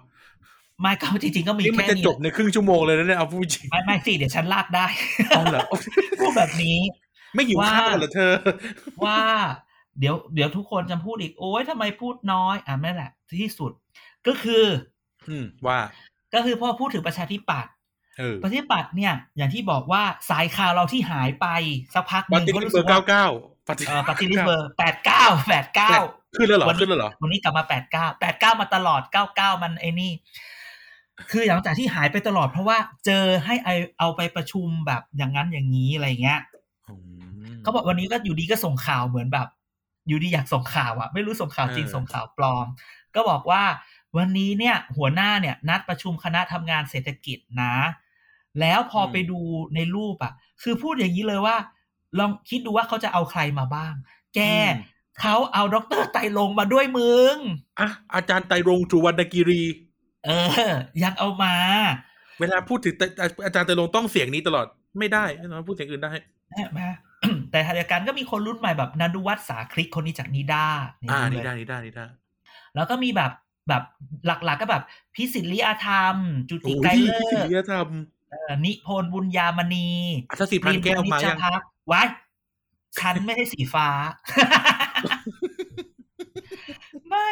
[0.80, 4.86] ไม่ก็จริงๆก็มีนี่มันแค่จะนี้จบในครึ่งชั่วโมงเลยนะเนี่ยเอาพูดจริงไม่ไม่สิเดี๋ยวฉันลากได้
[5.28, 5.60] เอาเหรอ
[6.20, 6.78] พูดแบบนี้
[7.34, 8.34] ไม่หิวว่าข้าวเหรอเธอ
[9.04, 9.20] ว่า
[9.98, 13.72] เดี๋ยวเดี๋ยวทุกคนจะพูดอีกโอ๊ยทำไมพูดน้อยอะนั่นแหละที่สุด
[14.26, 14.64] ก็คือ
[15.28, 15.78] อืมว่า
[16.34, 17.72] ก็คือพอพูดถึงประชาธิปัตย์
[18.18, 21.46] เออประชาธิปัตย์เนี่ย อย่างที่บอกว่าสายข่าวเราที่หายไป
[21.94, 23.26] สักพักหปนึ่งฏิก็ริษีรู้เบสึอกร์เก้าว่าเก้า
[23.70, 25.90] ปฏิเออปฏิริษีเบอร์แปดเก้าแปดเก้า
[26.36, 30.12] ขึ้นแล้วเหรอวันนี้ขึ้นแล้วเหรอวันนี้กลับมาแปดเก้าแปดเก้ามาตลอดเก้าเก้ามันไอ้นี่
[31.30, 36.40] คือหลังจากที่หายไปตลอดเพราะว่าเจอให้ไอเอาไปประชุมแบบอย่างนั้นอย่างนี้อะไรเงี้ย
[36.88, 36.94] อื
[37.52, 39.48] มเขาบอกวันนี้ก็อยู่ดีก็ส่งข่าวเหมือนแบบ
[40.08, 42.66] อยู่ดีอยากส่งข่าวอะไม่รู้ส่งข่าวจริงเออส่งข่าวปลอม
[43.14, 43.62] ก็บอกว่า
[44.16, 47.74] วันนี้เนี่ย หัวหน้าเนี่ย นัดประชุมคณะทำงานเศรษฐกิจนะ
[48.60, 49.40] แล้วพอไปดู
[49.74, 51.56] ในรูปอะคือพูดอย่างนี้เลยว่า
[52.18, 53.94] ลองคิดดูว่าเขาจะเอาใครมาบ้าง
[54.34, 54.40] แก
[55.20, 57.34] เขาเอาดรไตรลงค์มาด้วยมึง
[57.80, 59.62] อะอาจารย์ไตรรงค์จุวรรณกิรี
[60.26, 60.30] เอ
[60.68, 61.54] อยังเอามา
[62.40, 63.06] เวลาพูดถึงแต่
[63.44, 64.66] อาจารย์ไตรรงค์ต้องเสียงนี้ตลอด
[64.98, 66.12] ไม่ได้นะพูดเสียงอื่นได้
[66.50, 66.80] ใช่ไหม
[67.50, 70.66] แต่ขณะเดียวกันก็มีคนรุ่นใหม่แบบนันดุวัฒน์สาคลิกคนนี้จากนิด้า
[71.10, 72.06] อ่าเลนี่ยได้นี่ได้นี่ได้
[72.74, 73.32] แล้วก็มีแบบ
[73.68, 73.82] แบบ
[74.26, 74.82] หลักๆก็แบบ
[75.14, 76.16] พิสิทธิ์ลิอาธรรม
[76.50, 77.88] จุติโอ้ไกรยเลิศิศลธรรม
[78.30, 79.88] เอ่อนิพนธ์บุญญามณี
[80.30, 81.38] อัศสิพันธ์แก้วมาริยัง
[81.92, 82.30] พนิชพักไว้
[82.98, 83.88] ฉันไม่ใช่สีฟ้า
[87.08, 87.28] ไม่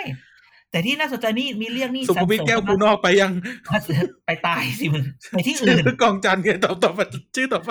[0.70, 3.32] แต่ที่น่าสนใจนี่มีเรื่องนี่สุขุมวิทแก้วกูนอกไปยัง
[4.26, 7.00] ไปตายสิมึงไปที่อื่นชื่อกองจันทร์ไงต่อต่อไป
[7.36, 7.70] ชื่อต่อไป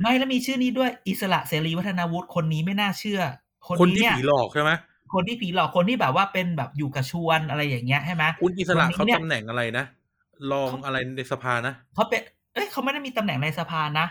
[0.00, 3.20] ไม่แล้วมีชื่อนี้ด้วย อิสระเสรีวัฒนาวุฒิคนนี้ไม่น่าเชื่อ
[3.66, 4.70] คนคนนี้ที่เนี่ยผีหลอกใช่ไหม
[5.14, 9.84] คนที่ผีหลอกคนที่แบบว่าเป็นแบบอยู่กับชวนอะไรอย่างเงี้ยใช่ไหมคุณอิสระคนนี้เขาเนี่ยตำแหน่งอะไรนะ
[10.52, 12.20] รองอะไรในสภานะเขาเป็น
[12.54, 14.06] เอ้ยเขาไม่ได้มีตำแหน่งในสภานะ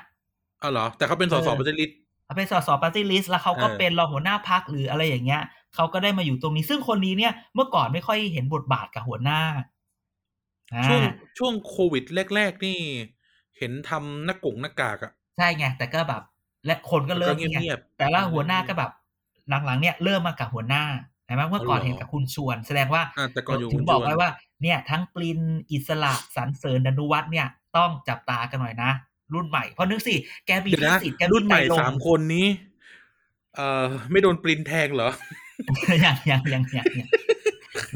[0.62, 1.90] อ๋อเหรอ แต่เขาเป็นสสเออ party list
[2.26, 5.42] เขาเป็นสส party list แล้วเขาก็เออเป็นรองหัวหน้าพรรคหรืออะไรอย่างเงี้ย
[5.76, 9.40] เขาก็ได้มาอยู่ตรงนี้ ซึ่งคนนี้เนี่ยเมื่อก่อนไม่ค่อยเห็นบทบาทกับหัวหน้า
[10.74, 11.02] อ่าช่วง
[11.38, 12.04] ช่วงโควิด
[12.36, 12.80] แรก ๆ นี่
[13.58, 16.24] เห็นทำหน้ากงหน้ากากอะใช่ไงแต่ก็แบบ
[16.66, 18.92] และคนก็เริ่มแล้วก็เงียบๆแต่ละหัวหน้าก็แบบ
[19.50, 20.84] หลังๆเนี่ยเริ่มมากับหัวหน้า
[21.26, 24.30] ใช่ไหมเมื่อก่อนอ๋อเหรอเห็นกับคุณชวน แสดงว่าอ่าแต่ก่อนอยู่ถึคุงณบอกชวนไว้ว่า
[24.62, 25.40] เนี่ย ทั้งปลิน
[25.72, 28.92] อิสระสรรเสริญดนุวัฒน์เนี่ย ต้องจับตากันหน่อยนะ
[29.34, 30.16] รุ่นใหม่ เพราะนึกสิ
[30.46, 32.48] แกมีเดี๋ยวพินะสิทธิ์แกรุ่นใหม่ไตรลงสามคนนี้
[33.56, 35.10] เอ่อ ไม่โดนปรินแทงเหรอ
[36.02, 37.10] อย่างอย่างอย่างอย่างอย่าง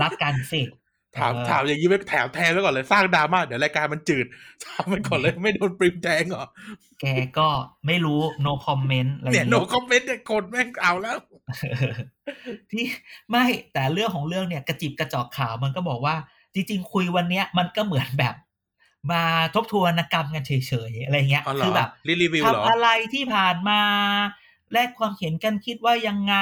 [0.02, 0.70] รับการเสก
[1.18, 4.26] ถามเออถามอย่างนี้ไว้แถมแทนไว้ก่อนเลยสร้างดราม่าเดี๋ยวรายการมันจืด
[4.66, 6.46] ถามไปก่อนเลยไม่โดนปริมแทงเหรอ
[7.02, 7.06] แก
[7.38, 7.48] ก็
[7.88, 11.18] ไม่รู้ no comment อะไรอเนี่ยย่างโนเงี้ยคอมเมนต์เนี่ยคนแม่งเอาแล้ว
[12.72, 12.84] ที่
[13.32, 16.16] ไม่แต่เรื่องของเรื่องเนี่ย กระจิบกระจอกข่าวมันก็บอกว่า
[16.54, 18.36] จริง ๆ คุยวันเนี้ยมันก็เหมือนแบบ
[19.12, 19.24] มา
[19.56, 20.52] ทบทวนกรรมกันเฉ
[20.90, 23.82] ยๆอะไรเงี้ยอ๋อเหรอคือแบบรีรีวิวเหรอทำอะไรที่ผ่านมา
[24.74, 26.36] แลกความเห็นกันคิดว่ายังไง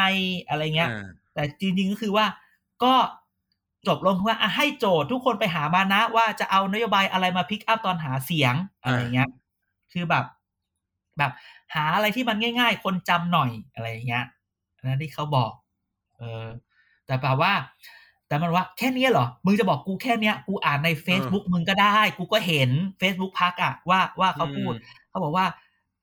[0.48, 2.26] อะไรเงี้ยอ่าแต่จริงๆก็คือว่า
[2.84, 2.94] ก็
[3.88, 9.30] จบลงว่าอะให้โจทย์ทุกคนไปหามานะ ว่าจะเอานโยบายอะไรมาพิกอัพตอนหาเสียงอะไรเงี้ย
[9.94, 10.26] คือแบบ
[11.18, 11.32] แบบ
[11.76, 14.26] หาอะไรที่มันง่าย ๆ คนจำหน่อยอะไรอย่างเงี้ย
[14.76, 15.52] อันนั้นที่เขาบอก
[16.18, 16.46] เออ
[17.06, 17.54] แต่แบบว่า
[18.32, 22.70] แต่มันว่าแค่เนี้ยเหรอ มึงจะบอกกูแค่เนี้ย กูอ่านใน Facebook มึงก็ได้ กูก็เห็น
[23.02, 24.74] Facebook พักอะว่าว่าเขาพูด
[25.10, 25.46] เขาบอกว่า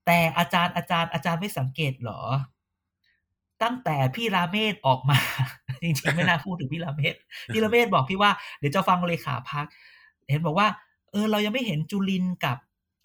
[0.07, 2.21] แต่อาจารย์อาจารย์อาจารย์ไม่สังเกตเหรอ
[3.63, 5.19] ตั้งแต่พี่ราเมศออกมา
[5.83, 7.15] จริงๆ ไม่น่าพูดถึงพี่ราเมศ
[7.53, 9.67] พี่ราเมศบอกพี่ว่าเดี๋ยวจะฟังเลขาพัก
[10.31, 10.69] เห็นบอกว่า
[11.13, 12.59] เออ เรายังไม่เห็นจุลินกับ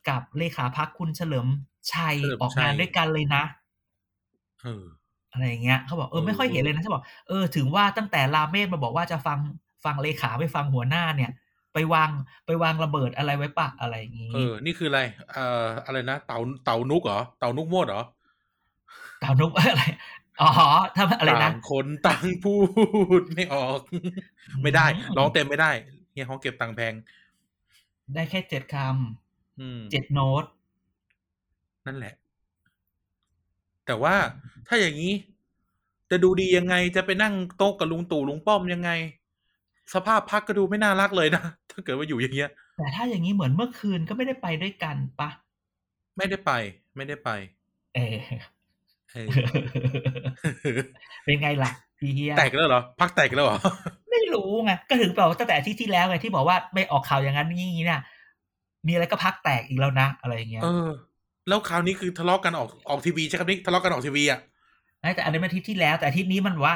[0.10, 1.48] กับเลขาพักคุณเฉลิม
[1.94, 3.44] ชัยเฉลิมชัยออกงานด้วยกันเลยนะ
[4.62, 9.40] เอออะไรอย่างเงี้ยเขาบอกเออเออไม่ค่อยเห็นเลยนะเขาบอกเออถึงว่าตั้งแต่ราเมศมาบอกว่าจะฟัง
[9.86, 11.32] ฟังเลขาไปฟังหัวหน้าเนี่ย
[11.74, 12.10] ไปวาง
[12.46, 15.02] ไปวางระเบิดอะไรไว้ปะอะไรอย่างงี้เออนี่คืออะไร
[15.34, 18.02] เอ่ออะไรนะเต่าเต่านุกเหรอเต่านุกโมดเหรอ
[19.20, 19.84] เต่านุกอะไร
[20.42, 20.50] อ๋อ
[20.96, 22.56] ถ้าอะไรนะต่างคนต่างพู
[23.20, 23.80] ดไม่ออก
[24.62, 24.86] ไม่ได้
[25.18, 25.72] ร้องเต็มไม่ได้
[26.12, 26.94] เฮียเขาเก็บตังค์แพง
[28.14, 28.76] ได้แค่เจ็ดค
[29.60, 30.46] อืมำเจ็ดโน้ต
[31.86, 32.14] นั่นแหละ
[33.86, 34.16] แต่ว่า
[34.68, 35.14] ถ้าอย่างนี้
[36.12, 38.90] จะดูดียังไงจะไปนั่งโต๊ะกับลุงตู่ลุงป้อมยังไง
[39.94, 45.30] สภาพพักก็ดูไม่น่ารักเลยนะถ้าเกิดว่าอยู่อย่างเงี้ย แต่ถ้าอย่างนี้เหมือนเมื่อคืนก็ไม่ได้ไปด้วยกันปะ
[46.18, 46.52] ไม่ได้ไป
[46.96, 47.30] ไม่ได้ไป
[47.96, 48.18] เออ
[49.12, 49.28] เออ
[51.24, 53.58] เป็นไงล่ะพี่เฮียแตกแล้วเหรอพักแตกแล้วเหรอ
[54.12, 58.02] ไม่รู้ไงก็ถึงบอกว่าตั้งแต่อาที่ที่แล้วไงที่บอกว่าไม่ออกข่าวอย่างนั้นอย่างนี้เนี่ย
[58.88, 60.90] มีอะไรก็พักแตกอีกแล้วนะ อะไรอย่างเงี้ยเออ
[61.48, 64.40] แล้วคราวนี้คือทะเลาะกันออกออกทีวีใช่ครับนี่ทะเลาะกันออกทีวีอะ
[65.16, 66.76] แต่อันนี้มันอาทิตย์ที่แล้ว แต่อาทิตย์นี้มันว่า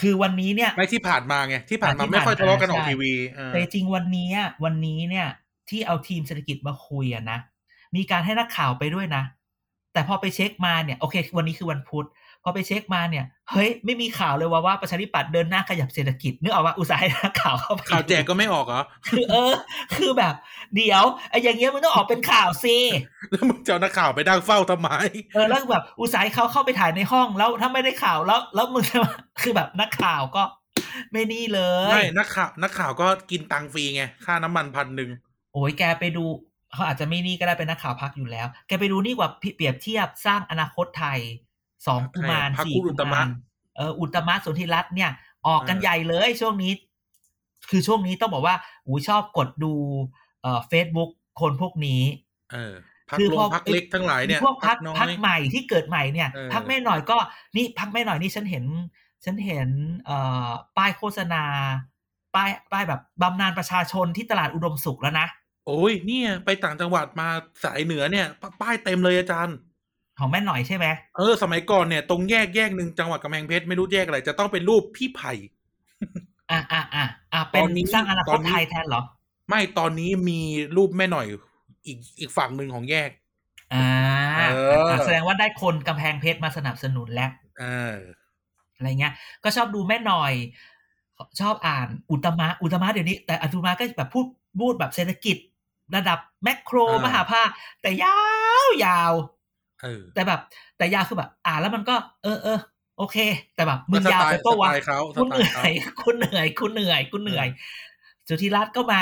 [0.00, 5.26] คือวันนี้เนี่ยไม่ที่ผ่านมาไงที่ผ่านมาที่ผ่านไม่ค่อยทะเลาะกันออกใช่ทีวีเออแต่จริงวันนี้อะวันนี้เนี่ย
[5.70, 7.38] ที่เอาทีมเศรษฐกิจมาคุยอะนะ
[7.96, 9.24] มีการให้นักข่าวไปด้วยนะ
[9.92, 12.08] แต่พอไปเช็คมาเนี่ยโอเค วันนี้คือวันพุธพ
[12.48, 19.52] อไปเช็คมาเนี่ย เฮ้ย ไม่มีข่าวเลยว่าว่าประชาธิปัตย์เดินหน้าขยับเศรษฐกิจนึกออกว่าอุตสาห์ให้นักข่าวเข้าไปข่าวแจกก็ไม่ออกเหรอคือเออ
[19.96, 20.34] คือแบบ
[20.76, 22.76] เดี๋ยวไอ้อย่างเงี้ยมันต้องออกเป็นข่าวสิ
[23.30, 24.88] แล้วมึงจะเอานักข่าวไปดังเฝ้าทำไม
[25.34, 30.42] เออแล้วแบบอุตสาห์ให้เขาเข้าไปถ่ายในห้องแล้วถ้าไม่ได้ข่าวแล้ว แล้วมึงจะมาคือแบบนักข่าวก็
[31.12, 35.10] ไม่นี่เลยไม่นักข่าวนักข่าวก็กินตังค์ฟรีไงค่าน้ำมันพันหนึ่ง
[35.52, 36.24] โอ้ยแกไปดู
[36.74, 41.20] เขาอาจจะไม่นี่ก็ได้เป็นนักข่าวพักอยู่แล้ว แกไปดูนี่กว่าเปรียบเทียบสร้างอนาคตไทย
[41.86, 43.28] สองกุมารพักสี่คุณอุตกุมะมาร
[43.76, 45.10] เอออุตมะสนธิรัตน์เนี่ย
[45.46, 46.72] ออกกันเออใหญ่เลยช่วงนี้
[47.70, 49.72] คือช่วงนี้ต้องบอกว่าอูชอบกดดู
[50.42, 51.10] เอ่อเฟซบุ๊ก
[51.40, 52.02] คนพวกนี้
[52.52, 52.74] เออ
[53.10, 57.16] พักคือลพงอพักเล็กทั้งหลายเนี่ยพวกพักน้อยพักใหม่ที่เกิดใหม่เนี่ยเออพักแม่หน่อยก็
[57.56, 58.64] นี่พักแม่หน่อยนี่ฉันเห็น
[59.24, 59.68] ฉันเห็น
[60.06, 61.44] เอ่อป้ายโฆษณา
[62.34, 65.26] ป้ายป้ายแบบบำนาญประชาชนที่ตลาดอุดมสุขแล้วนะ
[65.66, 67.28] โอ้ยเนี่ย ไปต่างจังหวัดมา
[67.64, 69.56] สายเหนือเนี่ยปป้ายเต็มเลยอาจารย์
[70.18, 75.32] ของแม่หน่อยใช่ไหมเออสมัยก่อนเนี่ยตรงแยกแยกหนึ่งจังหวัดกำแพงเพชรไม่รู้แยกอะไร จะต้องเป็นรูปพี่ไผ่
[76.50, 79.02] อะอะอะอะเป็นตอนนี้สร้างอนาตคอตนนี้ไทยแทนเหรอ
[79.48, 80.40] ไม่ตอนนี้มี
[80.76, 81.26] รูปแม่หน่อย
[81.86, 83.10] อีกอีกฝั่งหนึ่งของแยก
[83.74, 83.88] อ่า
[84.38, 87.96] เอออะแสดงว่าได้คนกำแพงเพชรมาสนับสนุนแล้วเออ
[88.76, 89.12] อะไรเงี้ย
[89.44, 90.32] ก็ชอบดูแม่หน่อย
[91.40, 94.26] ชอบอ่านอุตมะอุตมะเดี๋ยวนี้ แต่อุตมะก็แบบพูด
[94.60, 95.36] พูดแบบเศรษฐกิจ
[95.96, 97.48] ระดับแมกโครอ่ามมหาภาค
[97.82, 98.18] แต่ยา
[98.66, 99.37] วยาวเออ
[100.14, 100.40] แต่แบบ
[100.76, 102.58] แต่ยาวคือแบบ อ่านแล้วมันก็ เออเออ
[102.98, 103.16] โอเค
[103.54, 107.48] แต่แบบมึงก็สยาวไตล์ไปปะวะสไตล์เขาสคุณไตเหล์นื่เขาอยคุณเหนื่อยคุณเหนื่อยคุณเหนื่อย
[108.28, 109.00] สุธิรัตน์ก็มา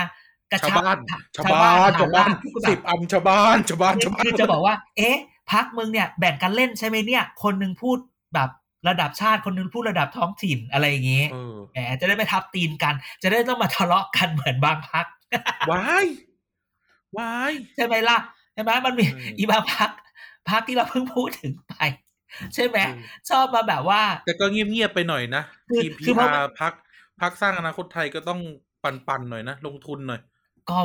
[0.52, 0.98] กระชาวชับบ้าน
[1.36, 5.16] ชาชาววบ้าบ้านนชาชาววบ้าบ้านนคือแบบสิบอันชาวบ้านชาวบ้านชาวบ้านคือจะบอกว่า เอ๊ะ
[5.52, 7.98] พักมึงเนี่ยแบ่งกันเล่นใช่ไหมเนี่ย คนหนึ่งพูด
[8.34, 8.50] แบบ
[8.88, 15.06] ระดับชาติคนหนึงพูดระดับท้องถิ่นอะไรอย่างงี้เออแหมจะได้ไม่ทับตีนกัน จะได้ต้องมาทะเลาะกันเหมือนบางพัก
[15.70, 16.06] วาย
[17.18, 18.18] วายใช่ไหมล่ะ
[18.54, 19.90] ใช่ไหมมันมีอืมอีบางพัก
[20.50, 21.74] พักที่เราเพิ่งพูดถึงไป
[22.54, 26.72] ใช่ไหมอืมชอบมาแบบว่า แต่ก็เงียบๆไปหน่อยนะคือทีมพีคือเพราะอาว่าพัก
[27.20, 28.40] พักสร้างอนาคตไทยก็ต้อง
[29.08, 30.20] ปันๆหน่อยนะ ลงทุนหน่อย
[30.70, 30.78] ก็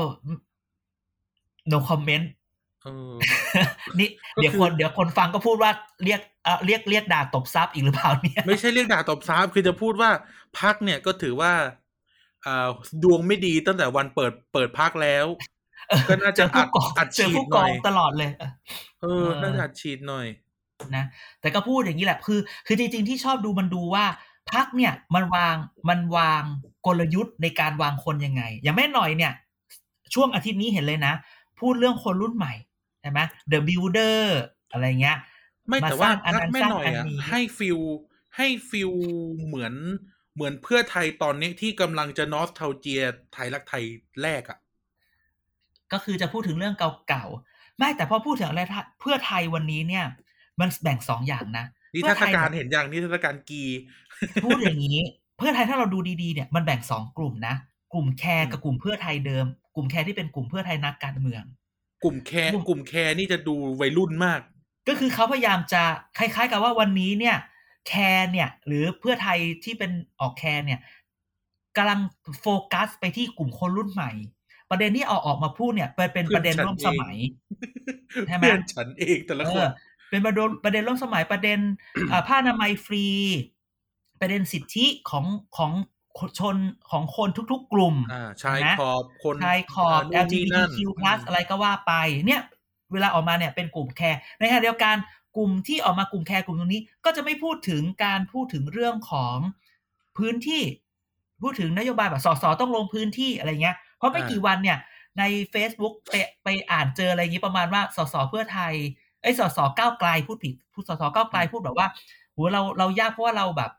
[1.72, 2.26] no comment
[2.84, 3.14] เออ
[4.00, 5.72] นี่ก็คือเดี๋ยวคนเดี๋ยวคนฟังก็พูดว่า
[6.04, 10.10] เรียกเอ่อเรียกเรียกด่าตบซับอีกหรือเปล่าเนี่ยไม่ใช่เรียกด่าตบซ้ำคือจะพูดว่า
[10.60, 11.54] พักเนี่ยก็ถือว่า
[12.46, 12.68] อ่า
[13.04, 15.26] ดวงไม่ดีตั้งแต่วันเปิดเปิดพักแล้ว
[16.10, 18.32] ก็น่าจะเจอผู้กองอัดเจอฉีดผู้หน่กอองยตลอดเลย
[19.02, 20.28] เออเออ น่าจะอัดฉีดหน่อย
[20.96, 21.04] นะ
[21.42, 24.06] แต่ก็พูดอย่างนี้แหละ คือ คือจริง ๆ ที่ชอบดูมันดูว่า
[24.52, 25.56] พักเนี่ยมันวาง
[25.90, 26.44] มันวาง
[26.86, 29.34] กลยุทธ์ในการวางคนยังไง อย่างแม่หน่อยเนี่ย
[30.14, 31.14] ช่วงอาทิตย์นี้เห็นเลยนะ
[31.60, 32.54] พูดเรื่องคนรุ่นใหม่
[33.02, 33.20] ใช่ไหม
[33.52, 34.20] The Builder
[34.72, 35.18] อะไรเงี้ย
[35.68, 37.80] ไม่มาแต่ว่าสร้างอันพักนั้นแม่สร้างหน่อยอันอะนี้ให้ฟิล
[38.38, 38.92] ให้ฟิล
[39.46, 39.74] เหมือน
[40.36, 43.02] เหมือนเพื่อไทยตอนนี้ที่กำลังจะนอสเทาเจีย
[43.34, 43.84] ไทยรักไทย
[44.24, 44.60] แรกอะ
[45.94, 46.76] ก็คือจะพูดถึงเรื่อง
[47.08, 50.06] เก่าๆไม่แต่พอพูดถึงอะไรถ้าเพื่อไทยวันนี้เนี่ย
[50.60, 53.64] มันแบ่งสองอย่างนะนิเพื่ทรอรไทศยการเนี่ยเห็นอย่างนิทรรศการกี
[54.44, 55.00] พูดอย่างนี้
[55.38, 57.56] เพื่อไทยถ้าเราดูดีๆเนี่ยมันแบ่งสองกลุ่มนะ
[57.94, 61.44] กลุ่มแคร์กับกลุ่มเพื่อไทยเดิม กลุ่มแคร์ที่เป็นกลุ่มเพื่อไทยนักการเมือง
[62.04, 64.42] กลุ่มแคร์กลุ่มกลุ่มแคร์นี่จะดูวัยรุ่นมาก
[64.88, 65.84] ก็คือเขาพยายามจะ
[66.18, 67.38] คล้าย ๆ กับว่าวันนี้เนี่ย
[67.88, 70.80] แคร์เนี่ย หรือเพื่อไทยที่เป็นออกแคร์เนี่ย
[71.78, 72.00] กำลัง
[72.42, 74.12] โฟกัสไปที่กลุ่มคนรุ่นใหม่
[74.72, 77.18] ประเด็นที่เอาออกมาพูดเนี่ยเป็นเป็นเพื่ปอนระเด็นฉันร่วมเองสมัย
[78.28, 79.70] ใช่ไหมเพื่อนฉันเองแต่ละเอคนอ
[80.10, 81.60] เป็นประเด็นประเด็นร่วมสมัยประเด็น
[82.12, 83.08] อ่าผ้าอนามัยฟรี
[84.20, 85.26] ประเด็นสิทธิของ
[85.58, 85.72] ของ
[86.40, 86.58] ชน
[86.92, 90.80] ของคนทุกๆ กลุ่มอ่าชายนะขอบคนชายขอบานู่นนี่นั่น LGBTQ+
[91.28, 91.94] อะไรก็ว่าไป
[92.26, 92.42] เนี่ย
[92.94, 94.96] เวลาออกมาเนี่ยเป็นกลุ่มแคร์ในขณะเดียวกัน
[95.38, 99.38] กลุ่มที่ออกมากลุ่มแคร์กลุ่มตรงนี้ ก็จะไม่พูดถึงการพูดถึงเรื่องของ
[100.18, 100.64] พื้นที่
[101.42, 104.78] พูดถึงนโยบายแบบสสต้องลงพื้นที่อะไรเงี้ย เพราะไม่อ่ากี่วันเนี่ย
[105.20, 108.74] ใน Facebook ไปไปอ่านเจออะไรอย่างนี้ประมาณว่าสสเพื่อไทย
[109.22, 111.88] ไอ้ยสสก้าวไกลพูดผิดพูดสสก้าวไกลพูดแบบว่า
[112.34, 113.72] โหเราเรายากเพราะว่าเราแบบ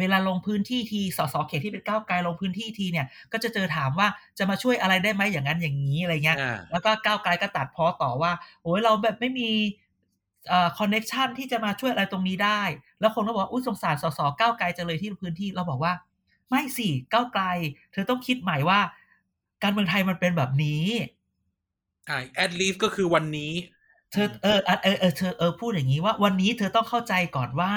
[0.00, 4.08] เวลาลงพื้นที่ทีสสเขตที่เป็นก้าวไกลลงพื้นที่ทีเนี่ย ก็จะเจอถามว่า
[4.38, 8.32] จะมาช่วยอะไรได้ไหมอย่างนั้นอย่างนี้อะไรเงี้ยอ่าแล้วก็ก้าวไกลก็ตัดพ้อต่อว่า
[8.62, 9.50] โอ้ยเราแบบไม่มี
[10.48, 12.62] เอ่อคอนเน็ชันที่จะมาช่วยอะไรตรงนี้ได้
[13.00, 15.92] แล้วคนก็บอกว่าอุ้ยสงสารสสก้าวไกลจังเลยที่พื้นที่เราบอกว่า
[16.48, 17.44] ไม่สิก้าวไกล
[17.92, 18.80] เธอต้องคิดใหม่ว่า
[19.62, 20.84] การเมืองไทยมันเป็นแบบนี้
[22.08, 23.52] อ่า at least ก็คือวันนี้
[24.12, 27.72] เธอเออเออเออเออเธอเออพูดอย่างนี้ว่าวันนี้เธอต้องเข้าใจก่อนว่า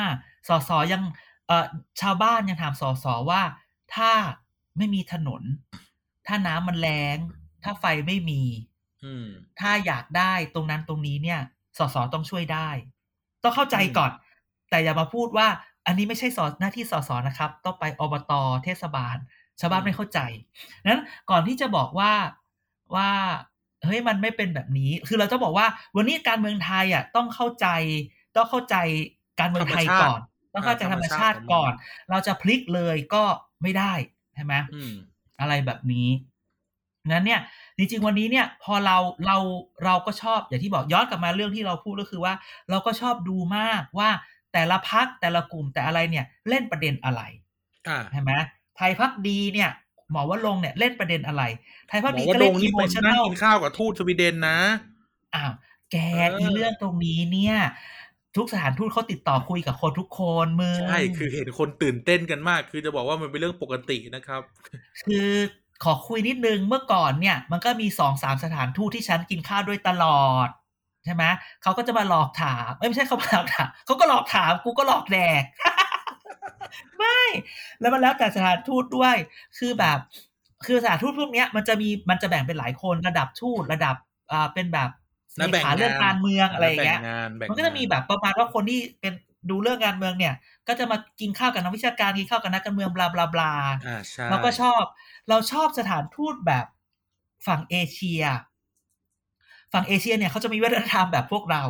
[0.47, 1.01] สสยัง
[1.47, 1.65] เออ
[2.01, 3.41] ชาวบ้านยังถามสสว่า
[3.95, 4.11] ถ้า
[4.77, 5.41] ไม่มีถนน
[6.27, 7.17] ถ้าน้ำมันแรง
[7.63, 8.41] ถ้าไฟไม่มี
[9.03, 9.27] อืม
[9.59, 11.39] ถ้าอยากได้ตรงนั้นตรงนี้เนี่ย
[11.77, 12.69] สสต้องช่วยได้
[13.43, 14.11] ต้องเข้าใจก่อน
[14.69, 15.47] แต่อย่ามาพูดว่า
[15.87, 19.17] อันนี้ไม่ใช่สอหน้าที่สสนะครับ ต้องไปอบตเทศบาล
[19.61, 20.19] ชาวบ้านอืมไม่เข้าใจ
[20.87, 22.11] นั้นก่อนที่จะบอกว่า
[22.95, 23.09] ว่า
[23.85, 27.67] เฮ้ยมันไม่เป็นแบบนี้ คือเราต้องบอกว่า วันนี้การเมืองไทยอะต้องเข้าใจ
[28.35, 28.75] ต้องเข้าใจ
[29.39, 30.19] การเมืองไทยก่อน
[30.53, 31.71] ต้องเข้าใจธรรมชาติก่อน
[32.09, 33.23] เราจะพลิกเลยก็
[33.61, 33.93] ไม่ได้
[34.35, 34.93] ใช่ไหมอืม
[35.39, 36.07] อะไรแบบนี้
[37.11, 37.41] นั้นเนี่ย
[37.77, 39.37] จริงๆวันนี้เนี่ยพอเราเรา
[39.85, 42.33] เราก็ชอบอย่างที่บอกย้อนกลับมาเรื่องที่เราพูดก็คือว่า
[42.69, 44.09] เราก็ชอบดูมากว่า
[44.53, 47.21] แต่ละพักแต่ละกลุ่มแต่อะไรเนี่ย เล่นประเด็นอะไร
[47.87, 48.31] อ่าใช่ไหม
[48.77, 49.69] ไทยพักดีเนี่ย
[50.11, 51.43] หมอว่าลงค์เนี่ยเล่นประเด็นอะไร
[51.87, 54.59] ไทยพักหมดีอว่าก็ลเล่นงอีนี่โมเป็นชั่นนั่งแนลกินข้าวกับทูตสวีเดนนะ
[55.35, 55.51] อ้าว
[55.91, 55.95] แก
[56.31, 57.55] เอออีเรื่องตรงนี้เนี่ย
[58.37, 64.41] ทุกสถานทูตเขาติดต่อคุยกับคนทุกคนมึงใช่คือเห็นคนตื่นเต้นกันมาก คือจะบอกว่ามันเป็นเรื่องปกตินะครับ
[65.07, 65.29] คือ
[65.83, 70.47] ขอคุยนิดนึงเมื่อก่อนเนี่ย มันก็มีสองสามสถานทูตที่ฉันกินข้าวด้วยตลอด
[71.05, 71.23] ใช่ไหม
[71.63, 75.43] เขาก็จะมาหลอกถามเอ้ยไม่ใช่เขามาหลอกถามเขาก็หลอกถามกูก็หลอกแดก
[76.97, 77.19] ไม่
[77.79, 79.15] แล้วมันแล้วแต่สถานทูตด้วย
[79.57, 79.97] คือแบบ
[80.65, 83.95] คือสถานทูตพวกเนี้ยมันจะมีมันจะแบ่งเป็นหลายคนระดับทูตระดับ
[84.31, 84.89] อ่าเป็นแบบ
[85.37, 89.13] แล้วแบ่งเลขาเรื่องการเมืองอะไรอย่างเงี้ยแบ่งงานแบ่งมันก็จะมีแบบประมาณว่าคนที่เป็น
[89.49, 90.33] ดูเรื่องการเมืองเนี่ย
[90.67, 93.53] ก็จะมากินข้าวกับนักวิชาการกินข้าวกับนักการเมืองบลาบลาบลา
[93.87, 94.81] อ่าใช่เราก็ชอบ
[95.29, 96.65] เราชอบสถานทูตแบบ
[97.47, 98.23] ฝั่งเอเชีย
[99.73, 101.63] ฝั่งเอเชียเนี่ยเขาจะมีวัฒนธรรมแบบพวกเรา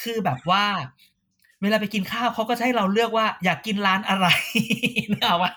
[0.00, 0.64] คือแบบว่า
[1.62, 4.26] เวลาไปกินข้าวเขาก็จะให้เราเลือกว่าอยากกินร้านอะไร
[5.12, 5.52] นึกออกปะ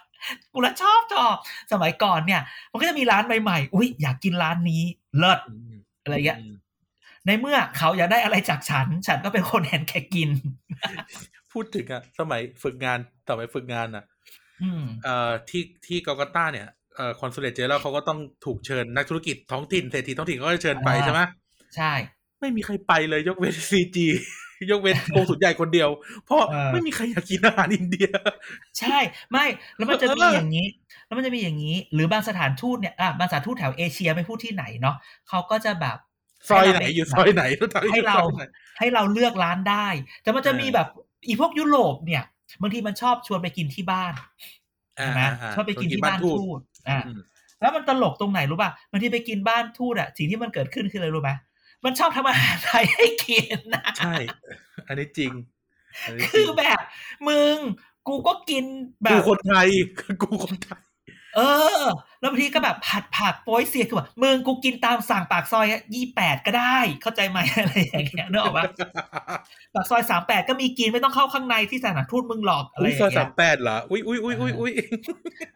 [0.53, 1.35] กูละชอบชอบ
[1.71, 4.83] สมัยก่อนเนี่ย มันก็จะมีร้านใหม่ๆอุ้ยอยากกินร้านนี้
[5.17, 6.53] เลิศอืมอะไรเงี้ยม
[7.25, 10.29] ในเมื่อเขาอยากได้อะไรจากฉัน ฉันก็เป็นคนเห็นแค่กิน
[11.51, 14.03] พูดถึงอะสมัยฝึกงานสมัยฝึกงานอะ
[14.63, 21.21] อืมเอ่อที่ที่กาลกัตตาเนี่ยเอ่อคอนซูเลตเจแล้วเขาก็ต้องถูกเชิญนักธุรกิจท้องถิ่นเศรษฐีท้องถิ่นเขาก็จะเชิญไปอ่าใช่ไหม
[21.75, 21.91] ใช่
[22.39, 24.07] ไม่มีใครไปเลยยกเว้นซีจี
[24.71, 25.89] ยกเว้นโกสุดใหญ่คนเดียว
[26.25, 28.09] เพราะเออไม่มีใครอยากกินอาหารอินเดีย
[28.79, 28.97] ใช่
[29.31, 29.45] ไม่
[29.75, 30.67] แล้วมันจะมีเออออย่างนี้
[31.05, 34.95] แล้วมันจะมีอย่างนี้ หรือบางสถานทูตเนี่ยอะบางสถานทูตแถวเอเชียไม่พูดที่ไหนเนาะ
[35.29, 35.97] เขาก็จะแบบ
[36.49, 38.43] ซอยไหนอยู่ซอยไหนทุกทางให้เราซอยไหน
[38.79, 39.87] ให้เราเลือกร้านได้
[40.23, 40.87] แต่มันจะมีเออแบบ
[41.27, 42.23] อีพวกยุโรปเนี่ย
[42.61, 44.13] บางทีมันชอบชวนไปกินที่บ้าน
[44.99, 47.19] อ่าใช่ไหมอ่าชอบไปกินที่บ้านทูตอ่าอืม
[47.61, 51.31] แล้วมันตลกตรงไหนรู้ป่ะบางทีไปกินบ้านทูตอะสิ่งที่มันเกิดขึ้นคืออะไรรู้ไหม
[51.85, 54.15] มันชอบทำอาหารไทยให้กินนะใช่
[54.87, 55.31] อันนี้จริง
[56.09, 56.79] นนี้จคืริองแบบ
[57.27, 57.55] มึง
[58.07, 58.65] กูก็กิน
[59.03, 59.67] แบกูบคนไทย
[60.21, 60.81] กูคนไทย
[61.35, 61.41] เอ
[61.81, 61.83] อ
[62.19, 68.65] แล้วบางทีก็แบบผัดผักโป้ยเสียคือแบบมึงกูกินตามสั่งปากซอยยี่แปดก็ได้ เข้าใจไหมอะไรอย่างเงี้ยนึกออกปะ
[69.73, 74.71] ปากซอยสามแปดก็มีกินไม่ต้องเข้าข้างในที่สถานทูตมึงหรอกอะไรอุ้อยย่างซอยเงี้สายมแปดเหรออุ้ยอุ้ยอุ้ยอุ้ยอุ้ย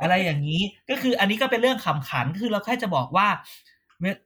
[0.02, 3.28] อะไรอย่างนี้ ก็คืออันนี้ก็เป็นเรื่องขำขันคือเราแค่จะบอกว่า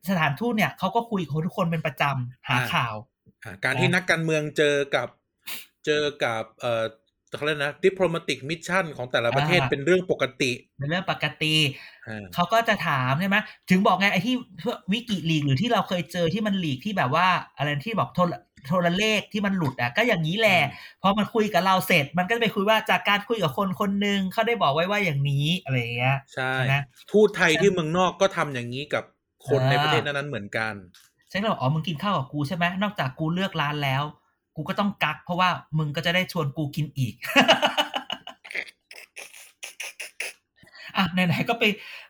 [0.09, 2.95] สถานทูตเนี่ยเขาก็คุยกับทุกคนเป็นประจำหาข่าว
[3.43, 5.07] อ่าการที่นักการเมืองเจอกับ
[5.85, 6.85] เจอกับเอ่อ
[7.37, 11.55] เขาเรียกนะ diplomatic mission ของแต่ละประเทศอ่าเป็นเรื่องปกติ เป็นเรื่องปกติ
[12.07, 13.37] อ่าเขาก็จะถามใช่ไหม
[13.69, 14.35] ถึงบอกไงไอ้ที่
[14.91, 18.23] วิกิลีกหรือที่เราเคยเจอที่มันหลีกที่แบบว่าอะไรที่บอกโทร
[18.67, 20.59] โทรเลขที่มันหลุดอะก็อย่างนี้แหละ
[21.01, 26.75] พอมันคุยกับเราเสร็จ มันก็จะไปคุยว่าจากการคุยกับคนคนหนึ่งเขาได้บอกไว้ว่าอย่างนี้อะไรอย่างเงี้ยใช่ใช่ไหม
[27.11, 29.03] ทูตไทยที่เมืองนอกก็ทำอย่างนี้กับ
[29.49, 30.73] คนอ่าในประเทศนั้นๆเหมือนกัน
[31.31, 34.03] ฉันก็บอกอ๋อมึงกินข้าวกับกูใช่ไหมนอกจากกูเลือกร้านแล้ว
[34.55, 37.13] กูก็ต้องกัก เพราะว่ามึงก็จะได้ชวนกูกินอีก
[40.97, 41.63] อะไหนๆก็ไป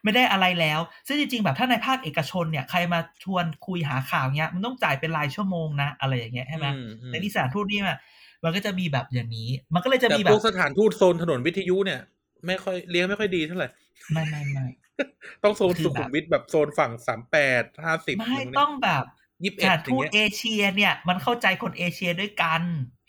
[0.03, 7.97] ไม่ได้อะไรแล้ว ซึ่งจริงๆแบบถ้าในภาคเอกชนเนี่ยใครมาชวนคุยหาข่าวเนี้ยมันต้องจ่ายเป็นรายชั่วโมงนะ อะไรอย่างเงี้ยใช่ไหมอืมอืมในที่สถานทูตนี่มัน
[8.43, 12.01] มันก็จะมีแบบอย่างนี้ มันก็เลยจะแต่มีแบพบวกสถานทูตโซนถนนวิทยุเนี่ย
[12.45, 13.69] ไม่ค่อยเลี้ยงไม่ค่อยดีเท่าไหร่
[14.13, 14.65] ไม่ไม่ไม่
[15.43, 19.03] ต้องโซนคือสุแบบขุมวิทแบบโซนฝั่งสามแปดห้าสิบไม่ต้องแบบ
[19.43, 22.61] ยี่สิบสเอ็ดถานอย่าทูงตเงี้ยเอเชีย เนี่ย มันเข้าใจคนเอเชียด้วยกัน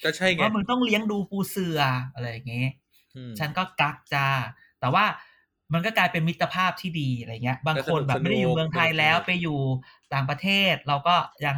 [0.04, 1.80] ก็ใช่ไงว่ามึงต้องเลี้ยงดูปูเสือ
[2.14, 2.70] อะไรอย่างเงี้ย
[3.16, 4.28] อืมฉันก็กักจ้า
[4.80, 5.04] แต่ว่า
[5.72, 9.58] มันก็กลายเป็นมิตรภาพที่ดีอะไรเงี้ย บางคนแบบไม่ได้อยู่เมืองไทยแล้วไปอยู่
[10.14, 11.56] ต่างประเทศ เราก็ยัง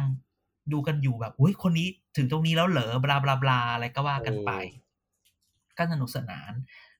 [0.73, 4.51] ดูกันอยู่แบบอุ้ยคนนี้ถึงตรงนี้แล้วเหรอบลาบลาบลาอะไรก็ว่ากันไป
[5.77, 6.51] ก็สนุกสนาน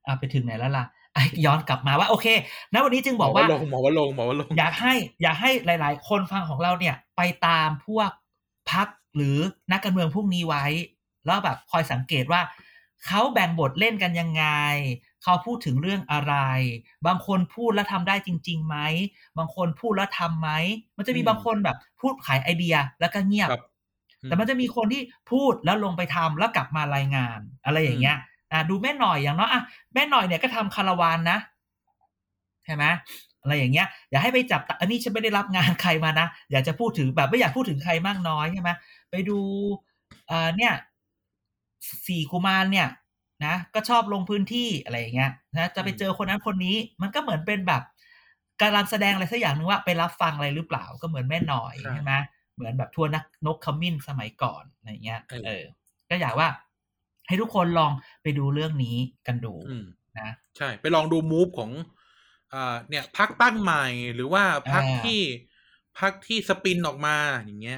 [0.08, 2.28] อะไปถึงไหนแล้วล่ะไอ้ย้อนกลับมาว่าโอเค
[2.74, 8.10] ณวันนี้จึงบอกว่าหมอว่าลงหมอว่าลงหมอว่าลงอยากให้ อยากให้หลาย ๆ คนฟังของเราเนี่ย ไปตามพวก
[8.72, 9.38] พักหรือ
[9.72, 10.66] นักการเมืองพวกนี้ไว้
[11.26, 12.42] แล้วแบบคอยสังเกตว่า
[13.06, 14.46] เขาแบ่งบทเล่นกันยังไง
[15.24, 16.36] เขาพูดถึงเรื่องอะไร
[17.08, 18.78] บางคนพูดแล้วทำได้จริงๆไหม
[19.38, 20.50] บางคนพูดแล้วทำไหม
[20.98, 23.62] มันจะมีอืมบางคนแบบพูดขายไอเดียแล้วก็เงียบครับ
[24.28, 28.18] แต่มันจะมีคนที่พูดแล้วลงไปทำแล้วกลับมารายงาน อะไรอย่างเงี้ย
[28.52, 29.62] อ่าดูแม่หน่อยอย่างน้อยอะ
[29.94, 31.38] แม่หน่อยเนี่ยก็ทำคาราวานนะ
[32.66, 32.86] ใช่ไหม
[33.42, 38.70] อะไรอย่างเงี้ยอย่าให้ไปจับตาอันนี้ฉันไม่ได้รับงานใครมานะอยากจะพูดถึงแบบไม่อยากพูดถึงใครมากน้อยใช่ไหม
[39.12, 39.40] ไปดู
[40.28, 40.74] เอ่อเนี่ย
[42.08, 42.88] สี่กุมารเนี่ย
[43.46, 47.82] นะก็ชอบลงพื้นที่อะไรอย่างเงี้ยนะจะไปเจอคนนั้นคนนี้ มันก็เหมือนเป็นแบบ
[48.62, 52.14] กำลังแสดงอะไรสักอย่างหนึงว่าไปรับฟังอะไรหรือเปล่าก็เหมือนแม่หน่อยใช่ใช่ไหม
[52.56, 55.64] เหมือนแบบทัวร์นักนกขมิ้นสมัยก่อนอะไรเงี้ยเออเออ
[56.10, 56.48] ก็อยากว่า
[57.28, 57.92] ให้ทุกคนลอง
[58.22, 58.98] ไปดูเรื่องนี้
[59.28, 59.84] กันดูอืม
[60.20, 61.72] นะ ใช่ ไปลองดูมูฟของ
[62.52, 62.58] อ่า
[62.90, 63.78] เนี่ยพักตั้งใหม่
[64.16, 65.12] หรือว่าพักอ่าที่
[65.96, 67.12] พักที่สปินออกมา
[67.46, 67.78] อย่างเงี้ย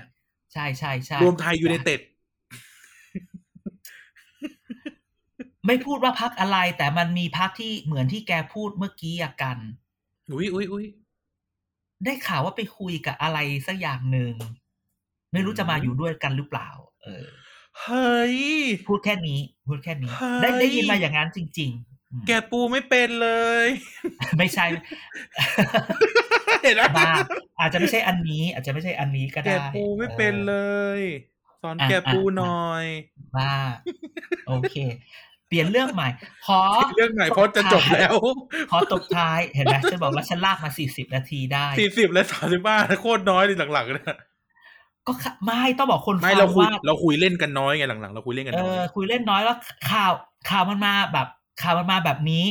[0.52, 2.00] ใช่ใช่ใช่รวมไทยยูไนเต็ด
[5.66, 9.58] ไม่พูดว่าพักอะไร แต่มันมีพักที่เหมือนที่แกพูดเมื่อกี้อะกัน
[10.32, 10.86] อุ้ยอุ้ยอุ้ย
[12.06, 13.38] ได้ข่าวว่าไปคุยกับอะไร
[13.68, 14.34] สักอย่างหนึ่ง
[15.32, 16.70] ไม่รู้จะมาอืมอยู่ด้วยกันหรือเปล่า
[17.04, 17.28] เออ
[17.82, 18.36] เฮ้ย
[18.88, 23.30] พูดแค่นี้ พูดแค่นี้เฮ้ยได้ได้ยินมาอย่างนั้นจริงๆอืมแกปูไม่เป็นเล
[23.66, 23.68] ย
[24.38, 24.66] ไม่ใช่
[26.64, 27.12] เห็นไหมบ้า
[27.60, 30.56] อาจจะไม่ใช่อันนี้ อาจจะไม่ใช่อันนี้ก็แกได้ปูไม่เป็นเล
[31.00, 31.02] ย
[31.62, 32.86] สอนอะแกปูอะหน่อย
[33.38, 33.54] บ้า
[34.48, 34.76] โอเค
[35.48, 36.10] เปลี่ยนเรื่องใหม่
[36.48, 36.62] ขอ
[36.96, 38.16] เรื่องไหนเพราะจะจบแล้ว
[38.72, 44.18] ขอตบท้ายเห็นไหมฉันบอกว่าฉันลากมาสี่สิบนาทีได้สี่สิบและสามสิบห้าโคตรน้อยเลยหลังๆนะ
[45.08, 49.58] ก็ค่ะไม่ต้องบอกคนฟัไม่งเราคุยว่าเราคุยเล่นกันน้อยไงหลังๆเราคุยเล่นกันเอน้อยอคุยเล่นน้อยแล้ว
[49.90, 50.12] ข่าว
[50.50, 51.28] ข่าวมันมาแบบ
[51.62, 52.46] ข่าวมันมาแบบนี้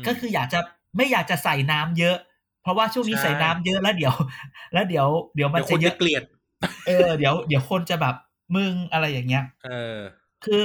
[0.00, 0.60] มก็คืออยากจะ
[0.96, 2.16] ไม่อยากจะใส่น้ำเยอะ
[2.62, 4.14] เพราะว่าช่วงนี้ใช่ใส่น้ำเยอะแล้วเดี๋ยว
[4.72, 6.22] แล้วเดี๋ยวเดี๋ยวมันเดี๋ยวคจะนเยจะอะเกลียด
[6.86, 8.14] เออเดี๋ยวเดี๋ยวคนจะแบบ
[8.56, 9.98] มึงอะไรอย่างเงี้ย เออ
[10.44, 10.62] คือ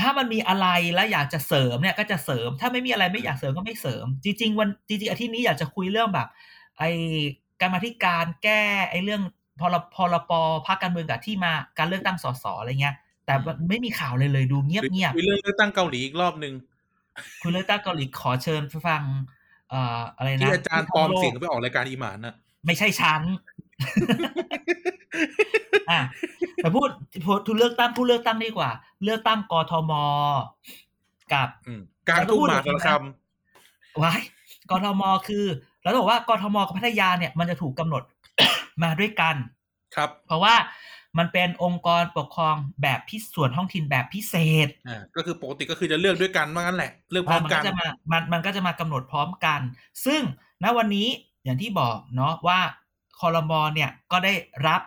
[0.00, 6.28] ถ้ามันมีอะไรแล้วอยากจะเสริมเนี่ย ก็จะเสริม ถ้าไม่มีอะไรไม่อยากเสริมก็ไม่เสริม จริง ๆ วันจริงๆอาทิตย์นี้อยากจะคุยเรื่องแบบ
[6.78, 6.90] ไอ้
[7.60, 9.22] การมาธิการแก้ไอ้เรื่อง
[9.60, 10.32] พรพรป
[10.66, 12.96] พักการเมืองกับที่มาการเลือกตั้งสสอะไรเงี้ย
[13.26, 16.54] แต่มันไม่มีข่าวเลยเลยดูเงียบเงียบคุยเรื่องเลือกตั้งเกาหลีอีกรอบหนึ่ง
[17.42, 19.02] คุณเลือกตั้งเกาหลีขอเชิญฟัง
[19.70, 22.34] เอ่ออะไรนะที่อาจารย์ปลอมเสียงโลกไปออกรายการอีหมานน่ะ
[22.66, 23.22] ไม่ใช่ฉัน
[25.90, 26.00] อะ
[26.56, 26.90] แต่พูด
[27.24, 28.70] พูดทุเลือกตั้งผู้เลือกตั้งดีกว่า
[29.04, 29.92] เลือกตั้งกทม
[31.32, 33.02] กับอืมกลางทุ่งมหาสารคาม
[34.02, 34.20] ว้าย
[34.70, 35.44] กทมคือ
[35.82, 38.02] แล้วต้องบอกว่ากทมกับพัทยาเนี่ยมันจะถูกกำหนด
[38.82, 39.36] มาด้วยกัน
[39.96, 40.54] ครับ เพราะว่า
[41.18, 44.34] มันเป็นองค์กรปกครองแบบพิส่วนท้องถิ่นแบบพิเศ
[44.66, 49.60] ษอ่าก็คือปกติก็คือจะเลือกด้วยกันว่างั้นแหละ เลือกพร้อมมันกัก็นจะมามันมันก็จะมากำหนดพร้อมกัน
[50.06, 50.22] ซึ่ง
[50.62, 51.08] ณวันนี้
[51.44, 52.60] อย่างที่บอกเนาะว่า
[53.20, 54.34] คอรมอเนี่ยก็ได้
[54.66, 54.82] รับ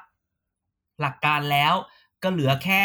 [0.99, 1.73] หลักการแล้ว
[2.23, 2.83] ก็เหลือแค่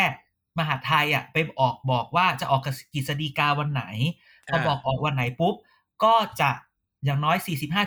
[0.58, 2.62] มหาดไทยอะไปออกบอกว่าจะออก
[2.94, 3.84] กฤษฎีกาวันไหน
[4.48, 5.54] พออ่าบอกออกวันไหนปุ๊บ
[6.04, 6.50] ก็จะ
[7.04, 7.36] อย่างน้อย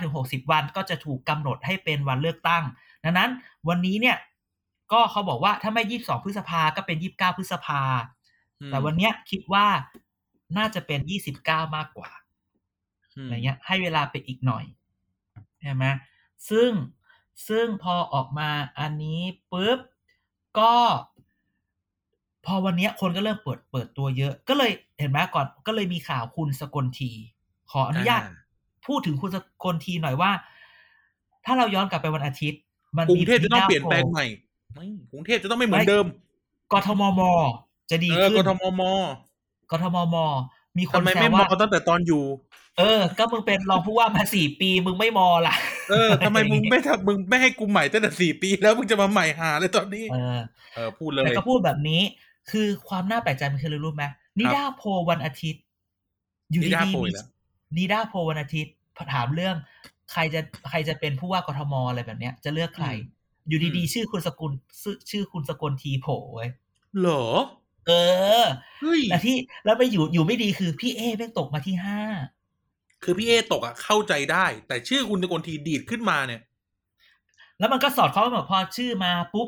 [0.02, 2.64] 45-60 วันก็จะถูกกำหนดให้เป็นวันเลือกตั้ง
[3.04, 3.30] ดังนั้น
[3.70, 4.18] วันนี้เนี่ย
[4.92, 7.82] ก็เขาบอกว่าถ้าไม่22พฤษภาก็เป็น29พฤษภา
[8.62, 9.66] อืมแต่วันเนี้ยคิดว่า
[10.58, 11.00] น่าจะเป็น
[11.40, 12.12] 29มากกว่า
[13.20, 14.66] มอะไรเงี้ย ให้เวลาไปอีกหน่อย
[15.62, 15.86] ใช่ไหม
[16.50, 16.72] ซึ่ง
[17.48, 19.22] ซึ่งพอออกมาอันนี้
[19.52, 19.80] ปุ๊บ
[20.60, 20.74] ก็
[22.46, 27.12] พอวันเนี้ยคนก็เริ่มเปิดเปิดตัวเยอะ ก็เลยเห็นไหมก่อนก็เลยมีข่าวคุณสกลที
[27.72, 28.34] ขออนุญาตอ่า
[28.88, 30.32] พูดถึงคุณสกลทีหน่อยว่า
[31.46, 32.67] ถ้าเราย้อนกลับไปวันอาทิตย์มัน
[33.10, 34.26] กรุมีงเทพจะต้องมีเปลี่ยนแปลงโพใหม่
[34.74, 36.06] ไม่กรุงเทพจะต้องไม่เหมือนเดิม
[36.74, 37.22] กทมม
[37.92, 38.82] จะดีเออขึ้กนทมม
[39.72, 40.16] กทมม
[40.78, 42.24] มีคทำนไมแซไม่วมอว่าตั้งแต่ตอนอยู่
[42.78, 45.56] เออ ก็มึงเป็นรองผู้ว่ามาสี่ปีมึงไม่มอล่ะ
[45.90, 50.40] เออทำไมมึงไม่ทำมึงไม่ให้กูใหม่ตั้งแต่สี่ปี แล้วมึงจะมาใหม่หาเลยตอนนี้ เออ
[50.76, 52.02] เออพูดเลยแต่ก็พูดแบบนี้
[52.52, 54.06] คือความน่าแปลกใจมันคืออะไรรู้ไหม
[54.40, 55.64] นิด้าโพลวันอาทิตย์
[56.52, 57.28] อยู่นิด้าดีโพลๆอีมีกแล้ว
[57.78, 58.74] นิด้าโพลวันอาทิตย์
[59.14, 59.56] ถามเรื่อง
[60.12, 62.88] ใครจะใครจะเป็นผู้ว่ากทมอะไรแบบเนี้ย จะเลือกใคร
[63.48, 64.52] อยู่ดีๆ ชื่อคุณสกุล
[64.82, 66.50] ชื่อชื่อคุณสกลทีโผล่เว้ย
[67.00, 67.26] เหรอ
[67.88, 67.92] เอ
[68.44, 68.46] อ
[68.82, 69.36] เฮ้ยแต่ที่
[69.66, 72.02] แล้วไปอยู่อยู่ไม่ดีคือพี่เอแม่งตกมาที่ห้า
[73.04, 76.42] คือพี่เอตกอะเข้าใจได้ แต่ชื่อคุณตะโกนทีดีดขึ้นมาเนี่ย
[77.60, 79.48] แล้วมันก็สอดคล้องกับแบบพอชื่อมาปุ๊บ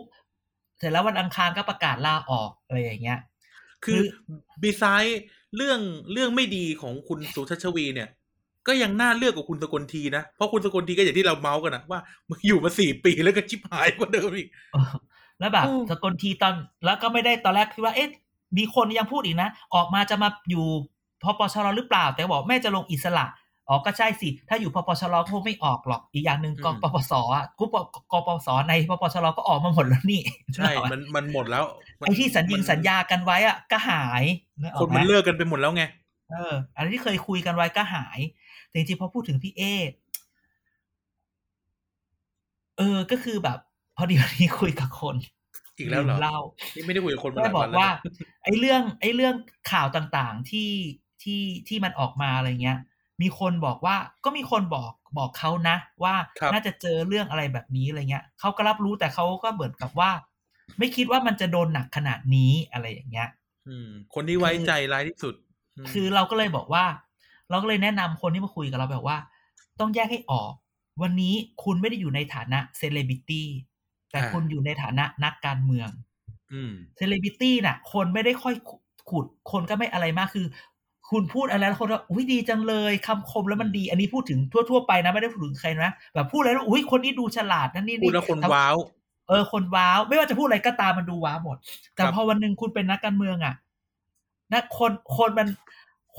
[0.77, 3.19] เสร็จแล้ววันอังคารก็ประกาศลาออกอะไรอย่างเงี้ย
[3.85, 4.01] คือ
[4.61, 5.21] บีไซด์
[5.55, 5.79] เรื่อง
[6.11, 8.09] เรื่องไม่ดีของคุณสุชาชวีเนี่ย
[8.69, 11.99] ก็ยังน่าเลือกกว่าคุณสกลทีนะ เพราะคุณสกลทีก็อย่างที่เราเมาส์กันนะว่า
[12.29, 14.93] มึงอยู่มาสี่ปีแล้วก็ชิบหายกว่าเดิมอีกเออ
[15.39, 16.55] แล้วแบบอืมสกลทีตอน
[16.85, 18.09] แล้วก็ไม่ได้ตอนแรกคิดว่าเอ๊ะ
[18.57, 20.65] มีคนยังพูดอีกนะ ออกมาจะมาอยู่
[21.23, 23.25] พปชรหรือเปล่า แต่บอกแม่จะลงอิสระ
[23.69, 30.21] อ๋อก็ใช่สิ ถ้าอยู่พปชรก็คงไม่ออกหรอก อีกอย่างหนึ่งกปปสอะกปกปปสในพปชรก็ออกมาหมดแล้วนี่
[30.55, 31.63] ใช่ มันมันหมดแล้ว
[31.99, 34.23] มันไอ้ที่สัญญิงมันสัญญากันไว้อะก็หาย
[34.79, 35.83] กอคอนกไหมันเลิกกันไปหมดแล้วไง
[36.31, 38.19] เอออะไรที่เคยคุยกันไว้ก็หาย
[38.69, 39.63] แต่จริงๆพอพูดถึงพี่เอ
[42.77, 43.59] เออ ก็คือแบบ
[43.97, 45.15] พอดีวันนี้คุยกับคน
[45.77, 46.37] อีกแล้วเหรอมเล่า
[46.75, 47.93] นี่ไม่ได้คุยกับคนมาหได้ลายบอวักนแล้วว่านะ
[48.43, 49.35] ไอ้เรื่อง ไอ้เรื่อง
[49.71, 50.71] ข่าวต่างๆที่
[51.23, 52.77] ที่ที่มันออกมาอะไรเงี้ย
[53.21, 53.95] มีคนบอกว่า
[54.25, 60.11] ก็มีคนบอกบอกเขานะ ว่าครับน่าจะเจอเรื่องอะไรแบบนี้อะไรเงี้ยเขาก็รับรู้แต่เขาก็เหมือนกับว่า
[60.77, 63.29] ไม่คิดว่ามันจะโดนหนักขนาดนี้อะไรอย่างเงี้ย
[63.67, 65.35] อืม คนที่ไว้ใจร้ายที่สุด
[65.83, 66.85] มคือเราก็เลยบอกว่า
[67.49, 69.17] เราก็เลยแนะนำคนที่มาคุยกับเราแบบว่า
[69.79, 70.51] ต้องแยกให้ออก
[71.01, 71.33] วันนี้
[71.63, 73.47] คุณไม่ได้อยู่ในฐานะเซเลบริตี้
[74.11, 75.89] แต่อ่าคุณอยู่ในฐานะนักการเมือง
[76.53, 78.55] อืมเซเลบริตี้น่ะ คนไม่ได้ค่อย
[79.09, 80.47] ขุดคนก็ไม่อะไรมากคือ
[81.09, 84.39] คุณพูดอะไรแล้วคนว่าอุ้ยดีจังเลยคำคมแล้วมันดี อันนี้พูดถึง
[84.69, 88.75] ทั่วๆไปนะไม่ได้พูดถึงใครนะแบบพูดอะไรแล้วอุ้ยคนนี้ดูฉลาดนั่นนี่พูดแล้วคนแต่ว้าว
[89.29, 91.57] เออคนว้าวไม่ว่าจะพูดอะไรก็ตามมันดูว้าวหมด
[91.95, 93.55] แต่ครับพอวันหนึ่งคุณเป็นนักการเมืองอะ
[94.51, 95.47] นะคนคนมัน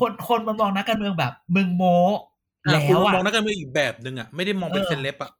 [0.01, 1.97] คนคนมันมองนักการเมืองแบบมึงโม้
[2.67, 5.31] อะแล้คุณวอะมองนักการเมืองอีกแบบหนึ่งอะไม่ได้มองเป็นเออเซเลบอะ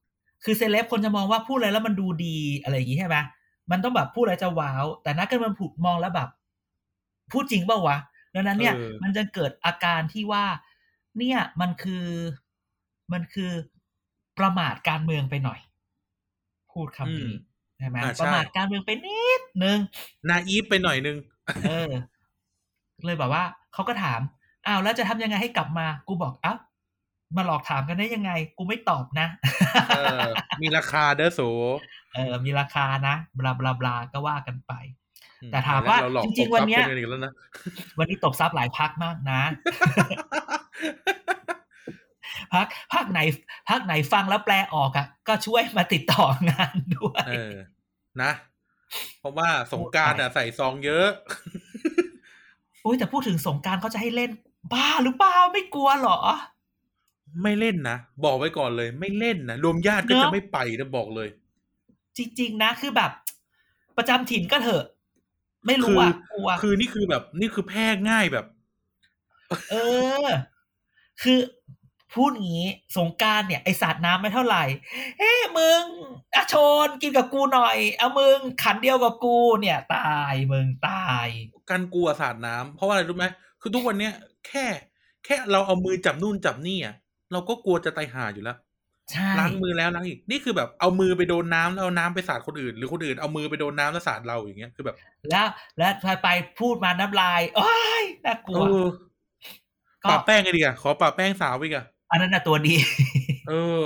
[0.45, 3.17] คือเซเลบคนจะมองว่าพูดอะไรแล้วมันดูดีอะไรอย่างงี้ใช่ไหม
[3.71, 6.29] มันต้องแบบพูดอะไรจะว้าว แต่นักการเมืองผูดมองแล้วแบบ
[7.33, 7.99] พูดจริงเปล่าวะ
[8.35, 10.45] ดังนั้นเนี่ยเออมันจะเกิดอาการที่ว่า
[11.19, 12.07] เนี่ยมันคือ
[13.13, 13.51] มันคือ
[14.39, 15.61] ประมาทการเมืองไปหน่อย
[16.73, 17.33] พูดคำนี้
[17.79, 19.79] ใช่ไหมอ่าประใช่มาทการเมืองไปนิดนึง
[20.29, 21.17] นาอีฟไปหน่อยนึง
[21.67, 21.91] เออ
[23.05, 24.21] เลยแบบว่าเขาก็ถาม
[24.67, 26.59] อ้าวแล้วจะทำยังไงให้กลับมา กูบอกอ้าว
[27.37, 29.27] มาหลอกถามกันได้ยังไง กูไม่ตอบนะ
[29.97, 30.29] เออ
[30.63, 31.41] มีราคาเด้อโส
[32.15, 34.73] เออ มีราคานะบลาบลาบลาก็ว่ากันไป
[35.43, 37.33] อืแต่ถามว่าเรหลอกจริงๆตบทวันเนี้ยคกัอีกแล้วนะ
[37.99, 39.41] วันนี้ตบซับหลายพักมากนะ
[42.55, 43.21] พักพักไหน
[43.69, 47.57] พักไหนฟังแล้วแปลออกอะก็ช่วยมาติดต่องานด้วยเออ
[48.23, 48.33] นะ
[49.21, 51.09] เพราะว่าสงกรารอะใส่ซองเยอะ
[52.85, 54.31] อุ้ยแต่พูดถึงสงกรารเขาจะให้เล่น
[54.73, 56.19] บ้าหรือเปล่าไม่กลัวเหรอ
[57.43, 61.29] ไม่เล่นนะ บอกไว้ก่อนเลย ไม่เล่นนะรวมญาติก็เนอะจะไม่ไปนะบอกเลย
[62.17, 63.11] จริง ๆ นะคือแบบ
[63.97, 64.85] ประจำถิ่นก็เถอะ
[65.67, 68.47] ไม่คืรู้อะกลัวคือนี่คือแบบ นี่คือแพร่ง่ายแบบ
[69.71, 69.75] เอ
[70.25, 70.27] อ
[71.23, 71.39] คือ
[72.15, 74.65] พูดงี้สงกรารเนี่ยไอสาดน้ำไม่เท่าไหร่
[75.19, 75.83] เอ้มึง
[76.35, 76.55] อะโช
[76.87, 81.29] นกินกับกูหน่อย เอามึงขันเดียวกับกูเนี่ย ตายมึงตาย
[81.71, 83.27] การกลัวสาดน้ำเพราะว่าอะไรรู้ไหม
[83.61, 84.15] คือทุกวันเนี้ย
[84.51, 84.67] แค่
[85.25, 86.95] แค่เราเอามือจับนู่นจับนี่อะ
[87.33, 88.57] เราก็กลัวจะตายห่าอยู่แล้ว
[89.11, 94.97] ใช่ล้างมือแล้วล้างอีกนี่คือแบบเอามือไปโดนน้ำแล้วเอาน้ำไปสาดคนอื่น หรือคนอื่นเอามือไปโดนน้ำแล้วสาดเราอย่างเงี้ยคือแบบ
[95.31, 95.47] แล้ว
[95.79, 96.29] แล้วพอไป
[96.61, 98.87] พูดมาน้ำลายโอ้ยน่ากลัเอวอ
[100.03, 102.75] ก็ปะแป้งไงดีอะขอปะแป้งสาวอีกอะอันนั้นน่ะตัวดี
[103.49, 103.81] เออ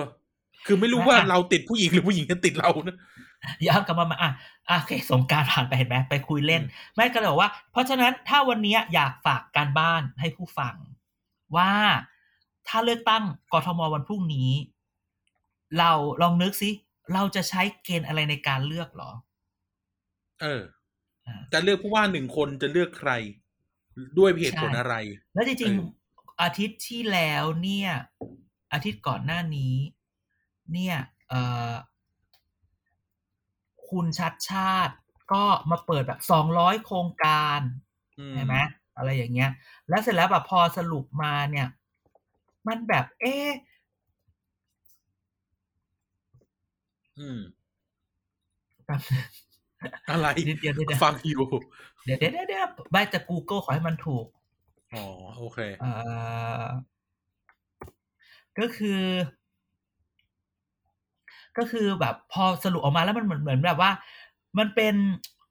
[0.66, 2.96] คือไม่รู้ว่าเราติดผู้หญิงหรือผู้หญิงจะติดเรานะ
[3.66, 4.30] ย้อนกลับมามาอะ
[4.68, 10.74] อะโอเคสงกรารผ่านไปเห็นไหมไปคุยเล่นอืมไม่ก็เลยบอกว่า เพราะฉะนั้นถ้าวันนี้อยากฝากการบ้านให้ผู้ฟัง
[11.56, 11.72] ว่า
[12.68, 14.50] ถ้าเลือกตั้งกทมวันพรุ่งนี้
[15.78, 15.92] เรา
[16.22, 16.70] ลองนึกสิ
[17.14, 19.10] เราจะใช้เกณฑ์อะไรในการเลือกเหรอ
[20.40, 20.62] เออ
[21.26, 23.10] อ่าจะเลือกผู้ว่าหนึ่งคนจะเลือกใคร
[24.18, 24.94] ด้วยเหตุผลใช่อะไร
[25.34, 27.90] แล้วจริงเออๆอาทิตย์ที่แล้วเนี่ย
[28.72, 29.74] อาทิตย์ก่อนหน้านี้
[30.72, 30.96] เนี่ย
[31.28, 31.40] เอ่
[31.70, 31.72] อ
[33.90, 34.94] คุณชัดชาติ
[35.32, 37.60] ก็มาเปิดแบบสองร้อยโครงการ
[38.18, 38.54] อืมใช่ไหม
[38.96, 39.50] อะไรอย่างเงี้ย
[39.88, 41.68] แล้วเสร็จแล้วแบบพอสรุปมาเนี่ย
[42.68, 43.48] มันแบบ เอ๊ะ
[47.18, 47.38] อืม
[48.86, 49.24] แป๊บนึง
[50.10, 51.44] อะไรเดี๋ยวเดี๋ยวเดี๋ยวฟังอยู่
[52.04, 54.26] เดี๋ยวเดี๋ยวเดี๋ยวเดี๋ยวไม่แต่ Google ขอให้มันถูก
[54.94, 55.06] อ๋อ
[55.38, 55.90] โอเค เอ่
[56.64, 56.66] อ
[58.58, 59.00] ก็คือ
[61.58, 63.90] ก็คือแบบพอสรุปออกมาแล้วมันเหมือนเหมือนแบบว่า
[64.58, 64.94] มันเป็น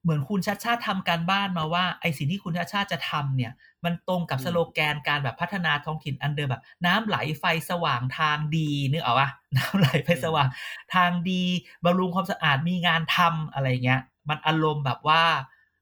[0.03, 3.51] เหมือนคุณชาติชาติทำการบ้านมาว่าไอสิ่งที่คุณชาติชาติจะทำเนี่ย
[3.83, 10.47] มันตรงกับอืมสโลแกนการแบบพัฒนาท้องถิ่นอันเดิมแบบ น้ำไหลไฟสว่างทางดีนึกออกปะน้ำไหลไฟสว่าง
[10.95, 11.43] ทางดี
[11.85, 15.21] บำรุงความสะอาดมีงานทำอะไรเงี้ย มันอารมณ์แบบว่า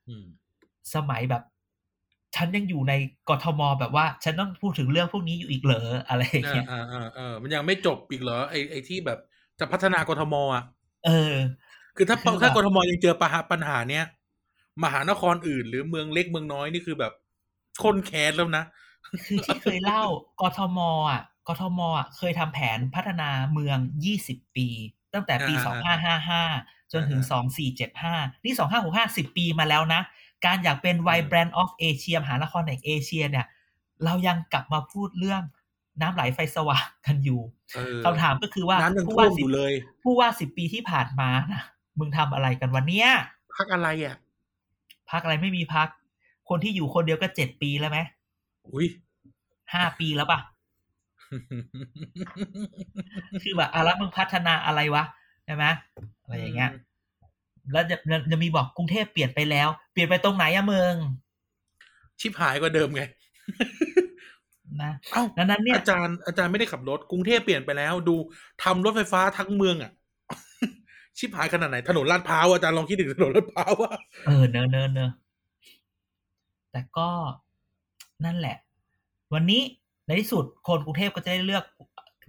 [0.08, 0.26] อืม
[0.96, 1.44] สมัยแบบ
[2.36, 2.94] ฉันยังอยู่ใน
[3.30, 9.20] กทมแบบว่า ฉันต้องพูดถึงเรื่องพวกนี้อยู่อีกเหรออะไรอย่างอ่าเงี้ยอ่าอ่าเออมันยังไม่จบอีกเหรอไอไอที่แบบ
[9.62, 10.64] จะพัฒนากทมอะ
[11.06, 11.36] เออ
[11.96, 14.06] คือถ้าคือแบบถ้ากทมยังเจอปัญหาปัญหาเนี้ย
[14.84, 17.14] มหานครอื่น หรือเมืองเล็กเมืองน้อยนี่คือแบบ
[17.84, 18.64] คนแค้นแล้วนะ
[19.26, 20.04] คือที่เคยเล่า
[20.42, 20.80] กทม
[21.12, 24.68] อะกทมอะเคยทำแผนพัฒนาเมือง 20 ปี
[25.14, 25.64] ตั้งแต่ปีอ่า
[26.48, 27.22] 2555 จนถึง
[27.84, 28.54] 2475 นี่
[28.90, 30.02] 2565 10 ปีมาแล้วนะ
[30.46, 33.46] การอยากเป็นอืม Vibrant of Asia มหานครแห่งเอเชียเนี่ย
[34.04, 35.42] เรายังกลับมาพูดเรื่อง
[36.02, 37.40] น้ำไหลไฟสว่างกันอยู่
[37.76, 39.74] เออคำถามก็คือว่าน้ำยังผู้ท่วว่ามอสิบยู่เลย
[40.04, 41.62] ผู้ว่าสิบปีที่ผ่านมานะ
[42.00, 43.08] มึงทำอะไรกันวันเนี้ย
[43.56, 44.16] พักอะไรอะ
[45.12, 45.88] พักอะไรไม่มีพัก
[46.50, 48.00] คนที่อยู่คนเดียวก็เจ็ดปีแล้วไหม
[48.68, 48.88] อุ้ย
[49.74, 50.40] ห้าปีแล้วปะ
[53.44, 55.04] คือแบบอะแล้วมึงพัฒนาอะไรวะ
[55.46, 55.66] ใช่ไหม
[56.24, 56.72] อะไรอย่างเงี้ย
[57.72, 60.94] แล้วจะจะจะมีบอกกรุงเทพเปลี่ยนไปแล้ว เปลี่ยนไปตรงไหนอะเมือง
[62.20, 63.02] ชิบหายกว่าเดิมไง
[64.84, 68.16] นะเอ้าดังนั้นเนี่ยอาจารย์อาจารย์ไม่ได้ขับรถกรุงเทพเปลี่ยนไปแล้วดู
[68.64, 69.92] ทำรถไฟฟ้าทั้งเมืองอะ
[71.18, 73.94] ชิบหายขนาดไหนถนนลาดพร้าวอาจารย์ลองคิดถึงถนนลาดพร้าวว่า
[74.26, 75.12] เออเนอะเนอะเนอะ
[76.72, 77.10] แต่ก็
[78.26, 78.58] นั่นแหละ
[79.34, 79.62] วันนี้
[80.06, 81.64] ในที่สุดคนกรุงเทพก็จะได้เลือก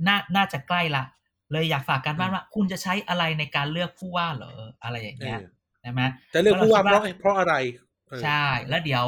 [0.09, 1.05] น่าน่าจะใกล้ละ
[1.53, 4.53] เลยอยากฝากการบ้านอืมว่า คุณจะใช้อะไรในการเลือกผู้ว่าเหรอ
[4.85, 5.43] อะไรอย่างเอเงี้ยอ
[5.81, 6.01] ใช่ไหม
[6.33, 7.55] จะเลือกผู้ว่าเพแล้วราะเราคิดว่าเพราะอะไร
[8.09, 9.07] เออใช่ แล้วเดี๋ยว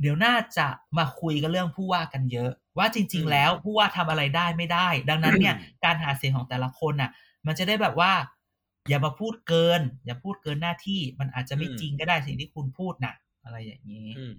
[0.00, 0.66] เดี๋ยวน่าจะ
[0.98, 7.10] มาคุยกันเรื่องผู้ว่ากันเยอะ ว่าจริง ๆ แล้วผู้ว่าทำอะไรได้ไม่ได้ ดังนั้นเนี่ยการหาเสียงของแต่ละคนน่ะ
[7.46, 8.12] มันจะได้แบบว่า
[8.88, 14.34] อย่ามาพูดเกิน อย่าพูดเกินหน้าที่มันอาจจะไม่จริงก็ได้สิ่งที่คุณพูดน่ะ อะไรอย่างนี้อืม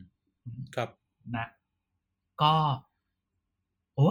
[0.76, 0.90] ครับ
[1.36, 1.48] นะ
[2.42, 2.54] ก็
[3.96, 4.10] โอ้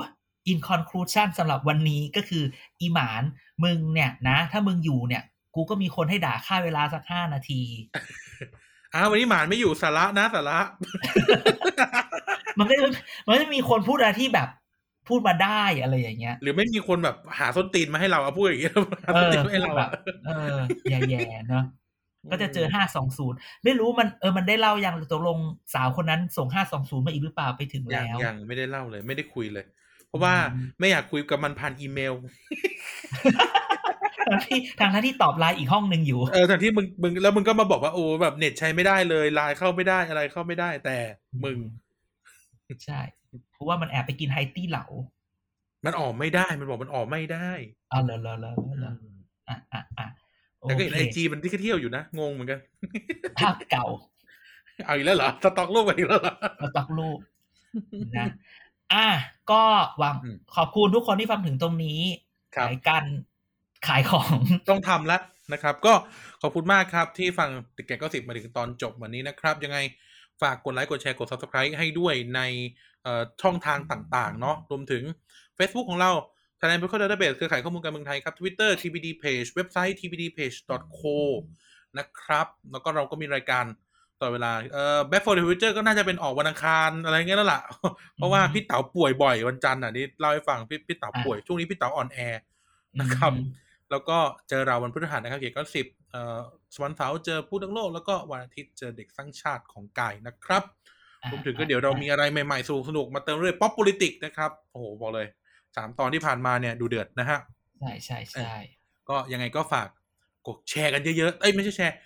[0.51, 2.45] in conclusion สำหรับวันนี้ก็คือ
[2.81, 3.23] อีหมาน
[3.65, 5.23] มึงเนี่ยนะ ถ้ามึงอยู่เนี่ย
[5.55, 7.63] กูก็มีคนให้ด่าค่าเวลาสักห้านาที
[8.97, 10.59] อ้าววันนี้หมานไม่อยู่สาระนะสาระ
[12.59, 12.87] มันก็จะ
[13.27, 14.49] มันจะมีคนพูดอะไรที่แบบ
[15.09, 18.71] พูดมาได้อะไรอย่างเงี้ย หรือไม่มีคนแบบหาส้นตีนมาให้เราเอาพูดอย่างนี้
[19.05, 19.91] หาเอส้นอตีนมาให้เราพูดแบอะบ
[20.27, 20.59] เออ
[20.91, 21.65] แย่ๆเนาะ
[22.31, 25.39] ก็จะเจอห้าสองศูนย์ไม่รู้มันเออมันได้เล่ายังตกลง
[25.75, 29.65] สาวคนนั้นส่งห้าสองศูนย์มาอีกหรือเปล่าไปถึงยังแล้วยังไม่ได้เล่าเลย ไม่ได้คุยเลย
[30.09, 32.15] เพราะว่าอืมไม่อยากคุยกับมันผ่านอีเมล
[34.27, 40.99] ทางที่ทางที่ตอบไลน์อีกห้องหนึ่งอยู่ เออทางที่มึงมึงแล้วมึงก็มาบอกว่าโอ้แบบเน็ตใช้ไม่ได้เลยไลน์เข้าไม่ได้อะไรเข้าไม่ได้ แต่
[41.45, 41.59] มึง
[42.87, 43.01] ใช่
[43.53, 44.85] เพราะว่ามันแอบไปกินไฮตี้เหลา
[45.85, 47.51] มันออกไม่ได้มันบอกมันออกไม่ได้
[47.93, 48.93] อ๋อเหรอเหรอเหรอเหรอ
[49.49, 50.07] อะอะอะ
[50.61, 52.61] โอแต่ก็เห็นเคไอจีมันที่เที่ยวอยู่นะงงเหมือนกัน
[53.39, 53.87] ภาพเก่า
[54.85, 57.19] เอาอีกแล้วเหรอสต็อกรูปกันอีกแล้วเหรอมาตักรูป
[58.19, 58.27] นะ
[58.93, 59.07] อะ
[59.51, 59.63] ก็
[59.99, 62.01] หวังอืมขอบคุณทุกคนที่ฟังถึงตรงนี้
[62.57, 63.05] ครับขายกัน
[63.87, 64.37] ขายของ
[64.69, 65.23] ต้องทำแล้ว
[65.53, 65.93] นะครับ ก็
[66.43, 69.79] ขอบคุณมากครับที่ฟังติแกก็สิบมาถึงตอนจบวันนี้นะครับ ยังไง
[70.43, 72.41] ฝากกดไลค์กดแชร์กด subscribe ให้ด้วยใน
[73.03, 75.03] เอ่อช่องทางต่าง ๆ เนาะรวมถึง
[75.59, 76.11] Facebook ของเรา
[76.59, 81.07] Thailand Medical Database เครือข่ายข้อมูลการเมืองไทยครับ Twitter TBD Page เว็บไซต์ tbdpage.co
[81.99, 83.65] นะครับ แล้วก็เราก็มีรายการ
[84.21, 87.61] ต่อเวลาเอ่อ Back for the Future ก็น่าจะเป็นออกวันอังคารอะไรเงี้ยแล้วล่ะ
[88.17, 92.19] เพราะว่าพี่เต๋าป่วยบ่อยวันจันทร์อะนี่เล่าให้ฟังพี่พี่เต๋าป่วยช่วงนี้พี่เต๋าอ่อนแอ
[93.01, 94.19] นะครับอืม แล้วก็
[94.49, 96.39] เจอเราวันพฤหัสนะครับเกียรติก็สิบเอ่อ
[96.83, 100.63] วันเสาร์เจอผู้ทั้งโลก แล้วก็วันอาทิตย์เจอเด็กสร้างชาติของกายนะครับ
[101.23, 105.27] อะรวมถึงก็เดี๋ยวเรามีอะไรใหม่ๆสนุกสนุกๆมาเติมเรื่อย Pop Politic นะครับ โอ้โหบอกเลย
[105.77, 107.39] สามตอนที่ผ่านมาเนี่ยดูเดือดนะฮะ
[107.79, 108.53] ใช่ใช่ใช่
[109.09, 109.89] ก็ยังไงก็ฝาก
[110.47, 111.97] กดแชร์กันเยอะๆ เอ้ยไม่ใช่แชร์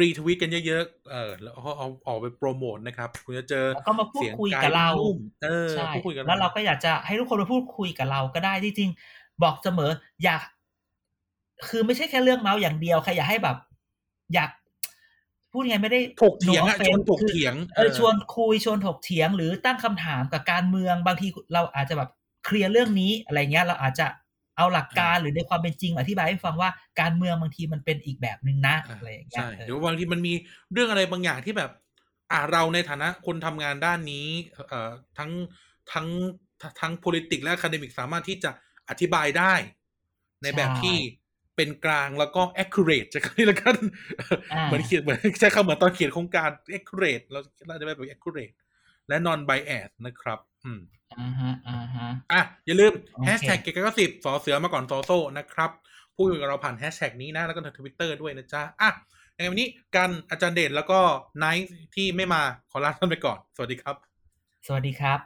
[0.00, 9.90] รีทวีตกันเยอะๆ เออแล้วเอาเอาออกไปโปรโมทนะครับ คุณจะเจอแล้วก็มาพูดเสียงคุยกายกับเรานุ่มเออใช่พูดคุยกันแล้วเราก็อยากจะให้ทุกคนมาพูดคุยกับเราก็ได้จริงๆบอกเสมอ
[10.24, 10.42] อยาก
[11.68, 13.56] คือไม่ใช่แค่เรื่องเมาส์อย่างเดียวใครอยากให้แบบ
[14.34, 14.50] อยาก
[15.52, 22.10] พูดยังไงไม่ได้ถกเถียงอะ no ชวน offense ถกเถียงเออชวนคุยชวนถกเถียง หรือตั้งคำถามกับการเมืองบางทีเราอาจจะแบบ
[22.44, 24.06] เคลียร์เรื่องนี้อะไรเงี้ย เราอาจจะ
[24.56, 30.34] เอาหลักการหรือในความเป็นจริงอธิบายให้ฟังว่าการเมืองบางทีมันเป็นอีกแบบหนึ่งนะอ่าอะไรอย่างเงี้ยใช่เออหรือว่าบางทีมันมี
[30.72, 31.70] เรื่องอะไรบางอย่างที่แบบ
[32.32, 34.26] อ่าเราในฐานะคนทำงานด้านนี้
[34.68, 35.30] เอ่อทั้ง
[35.92, 36.06] ทั้ง
[36.80, 38.50] ทั้ง politics และ academic สามารถที่จะ
[38.88, 39.54] อธิบายได้
[40.42, 40.96] ในแบบที่
[41.56, 43.76] เป็นกลางแล้วก็ accurate จะกันแล้วกัน
[44.52, 48.54] อ่าเหมือนเขียนเหมือนใช้คำเหมือนตอนเขียนโครงการ accurate เราเราจะแบบ accurate
[49.08, 50.80] และ non bias นะครับ อืม
[51.20, 55.70] อ่าฮะอ่าฮะอะอย่าลืมโอเคแฮชแท็กเกก็สิบสอเสือมาก่อนซอโซ่นะครับ
[56.16, 58.90] พูดคุยกับเราผ่านแฮชแท็กนี้นะ แล้วก็ทางทวิตเตอร์ด้วยนะจ๊ะอะ
[59.36, 61.00] ยังไงวันนี้กันอาจารย์เดชแล้วก็
[61.38, 63.96] ไนท์ที่ไม่มาขอลาท่านไปก่อน สวัสดีครับ
[64.66, 65.18] สวัสดีครับ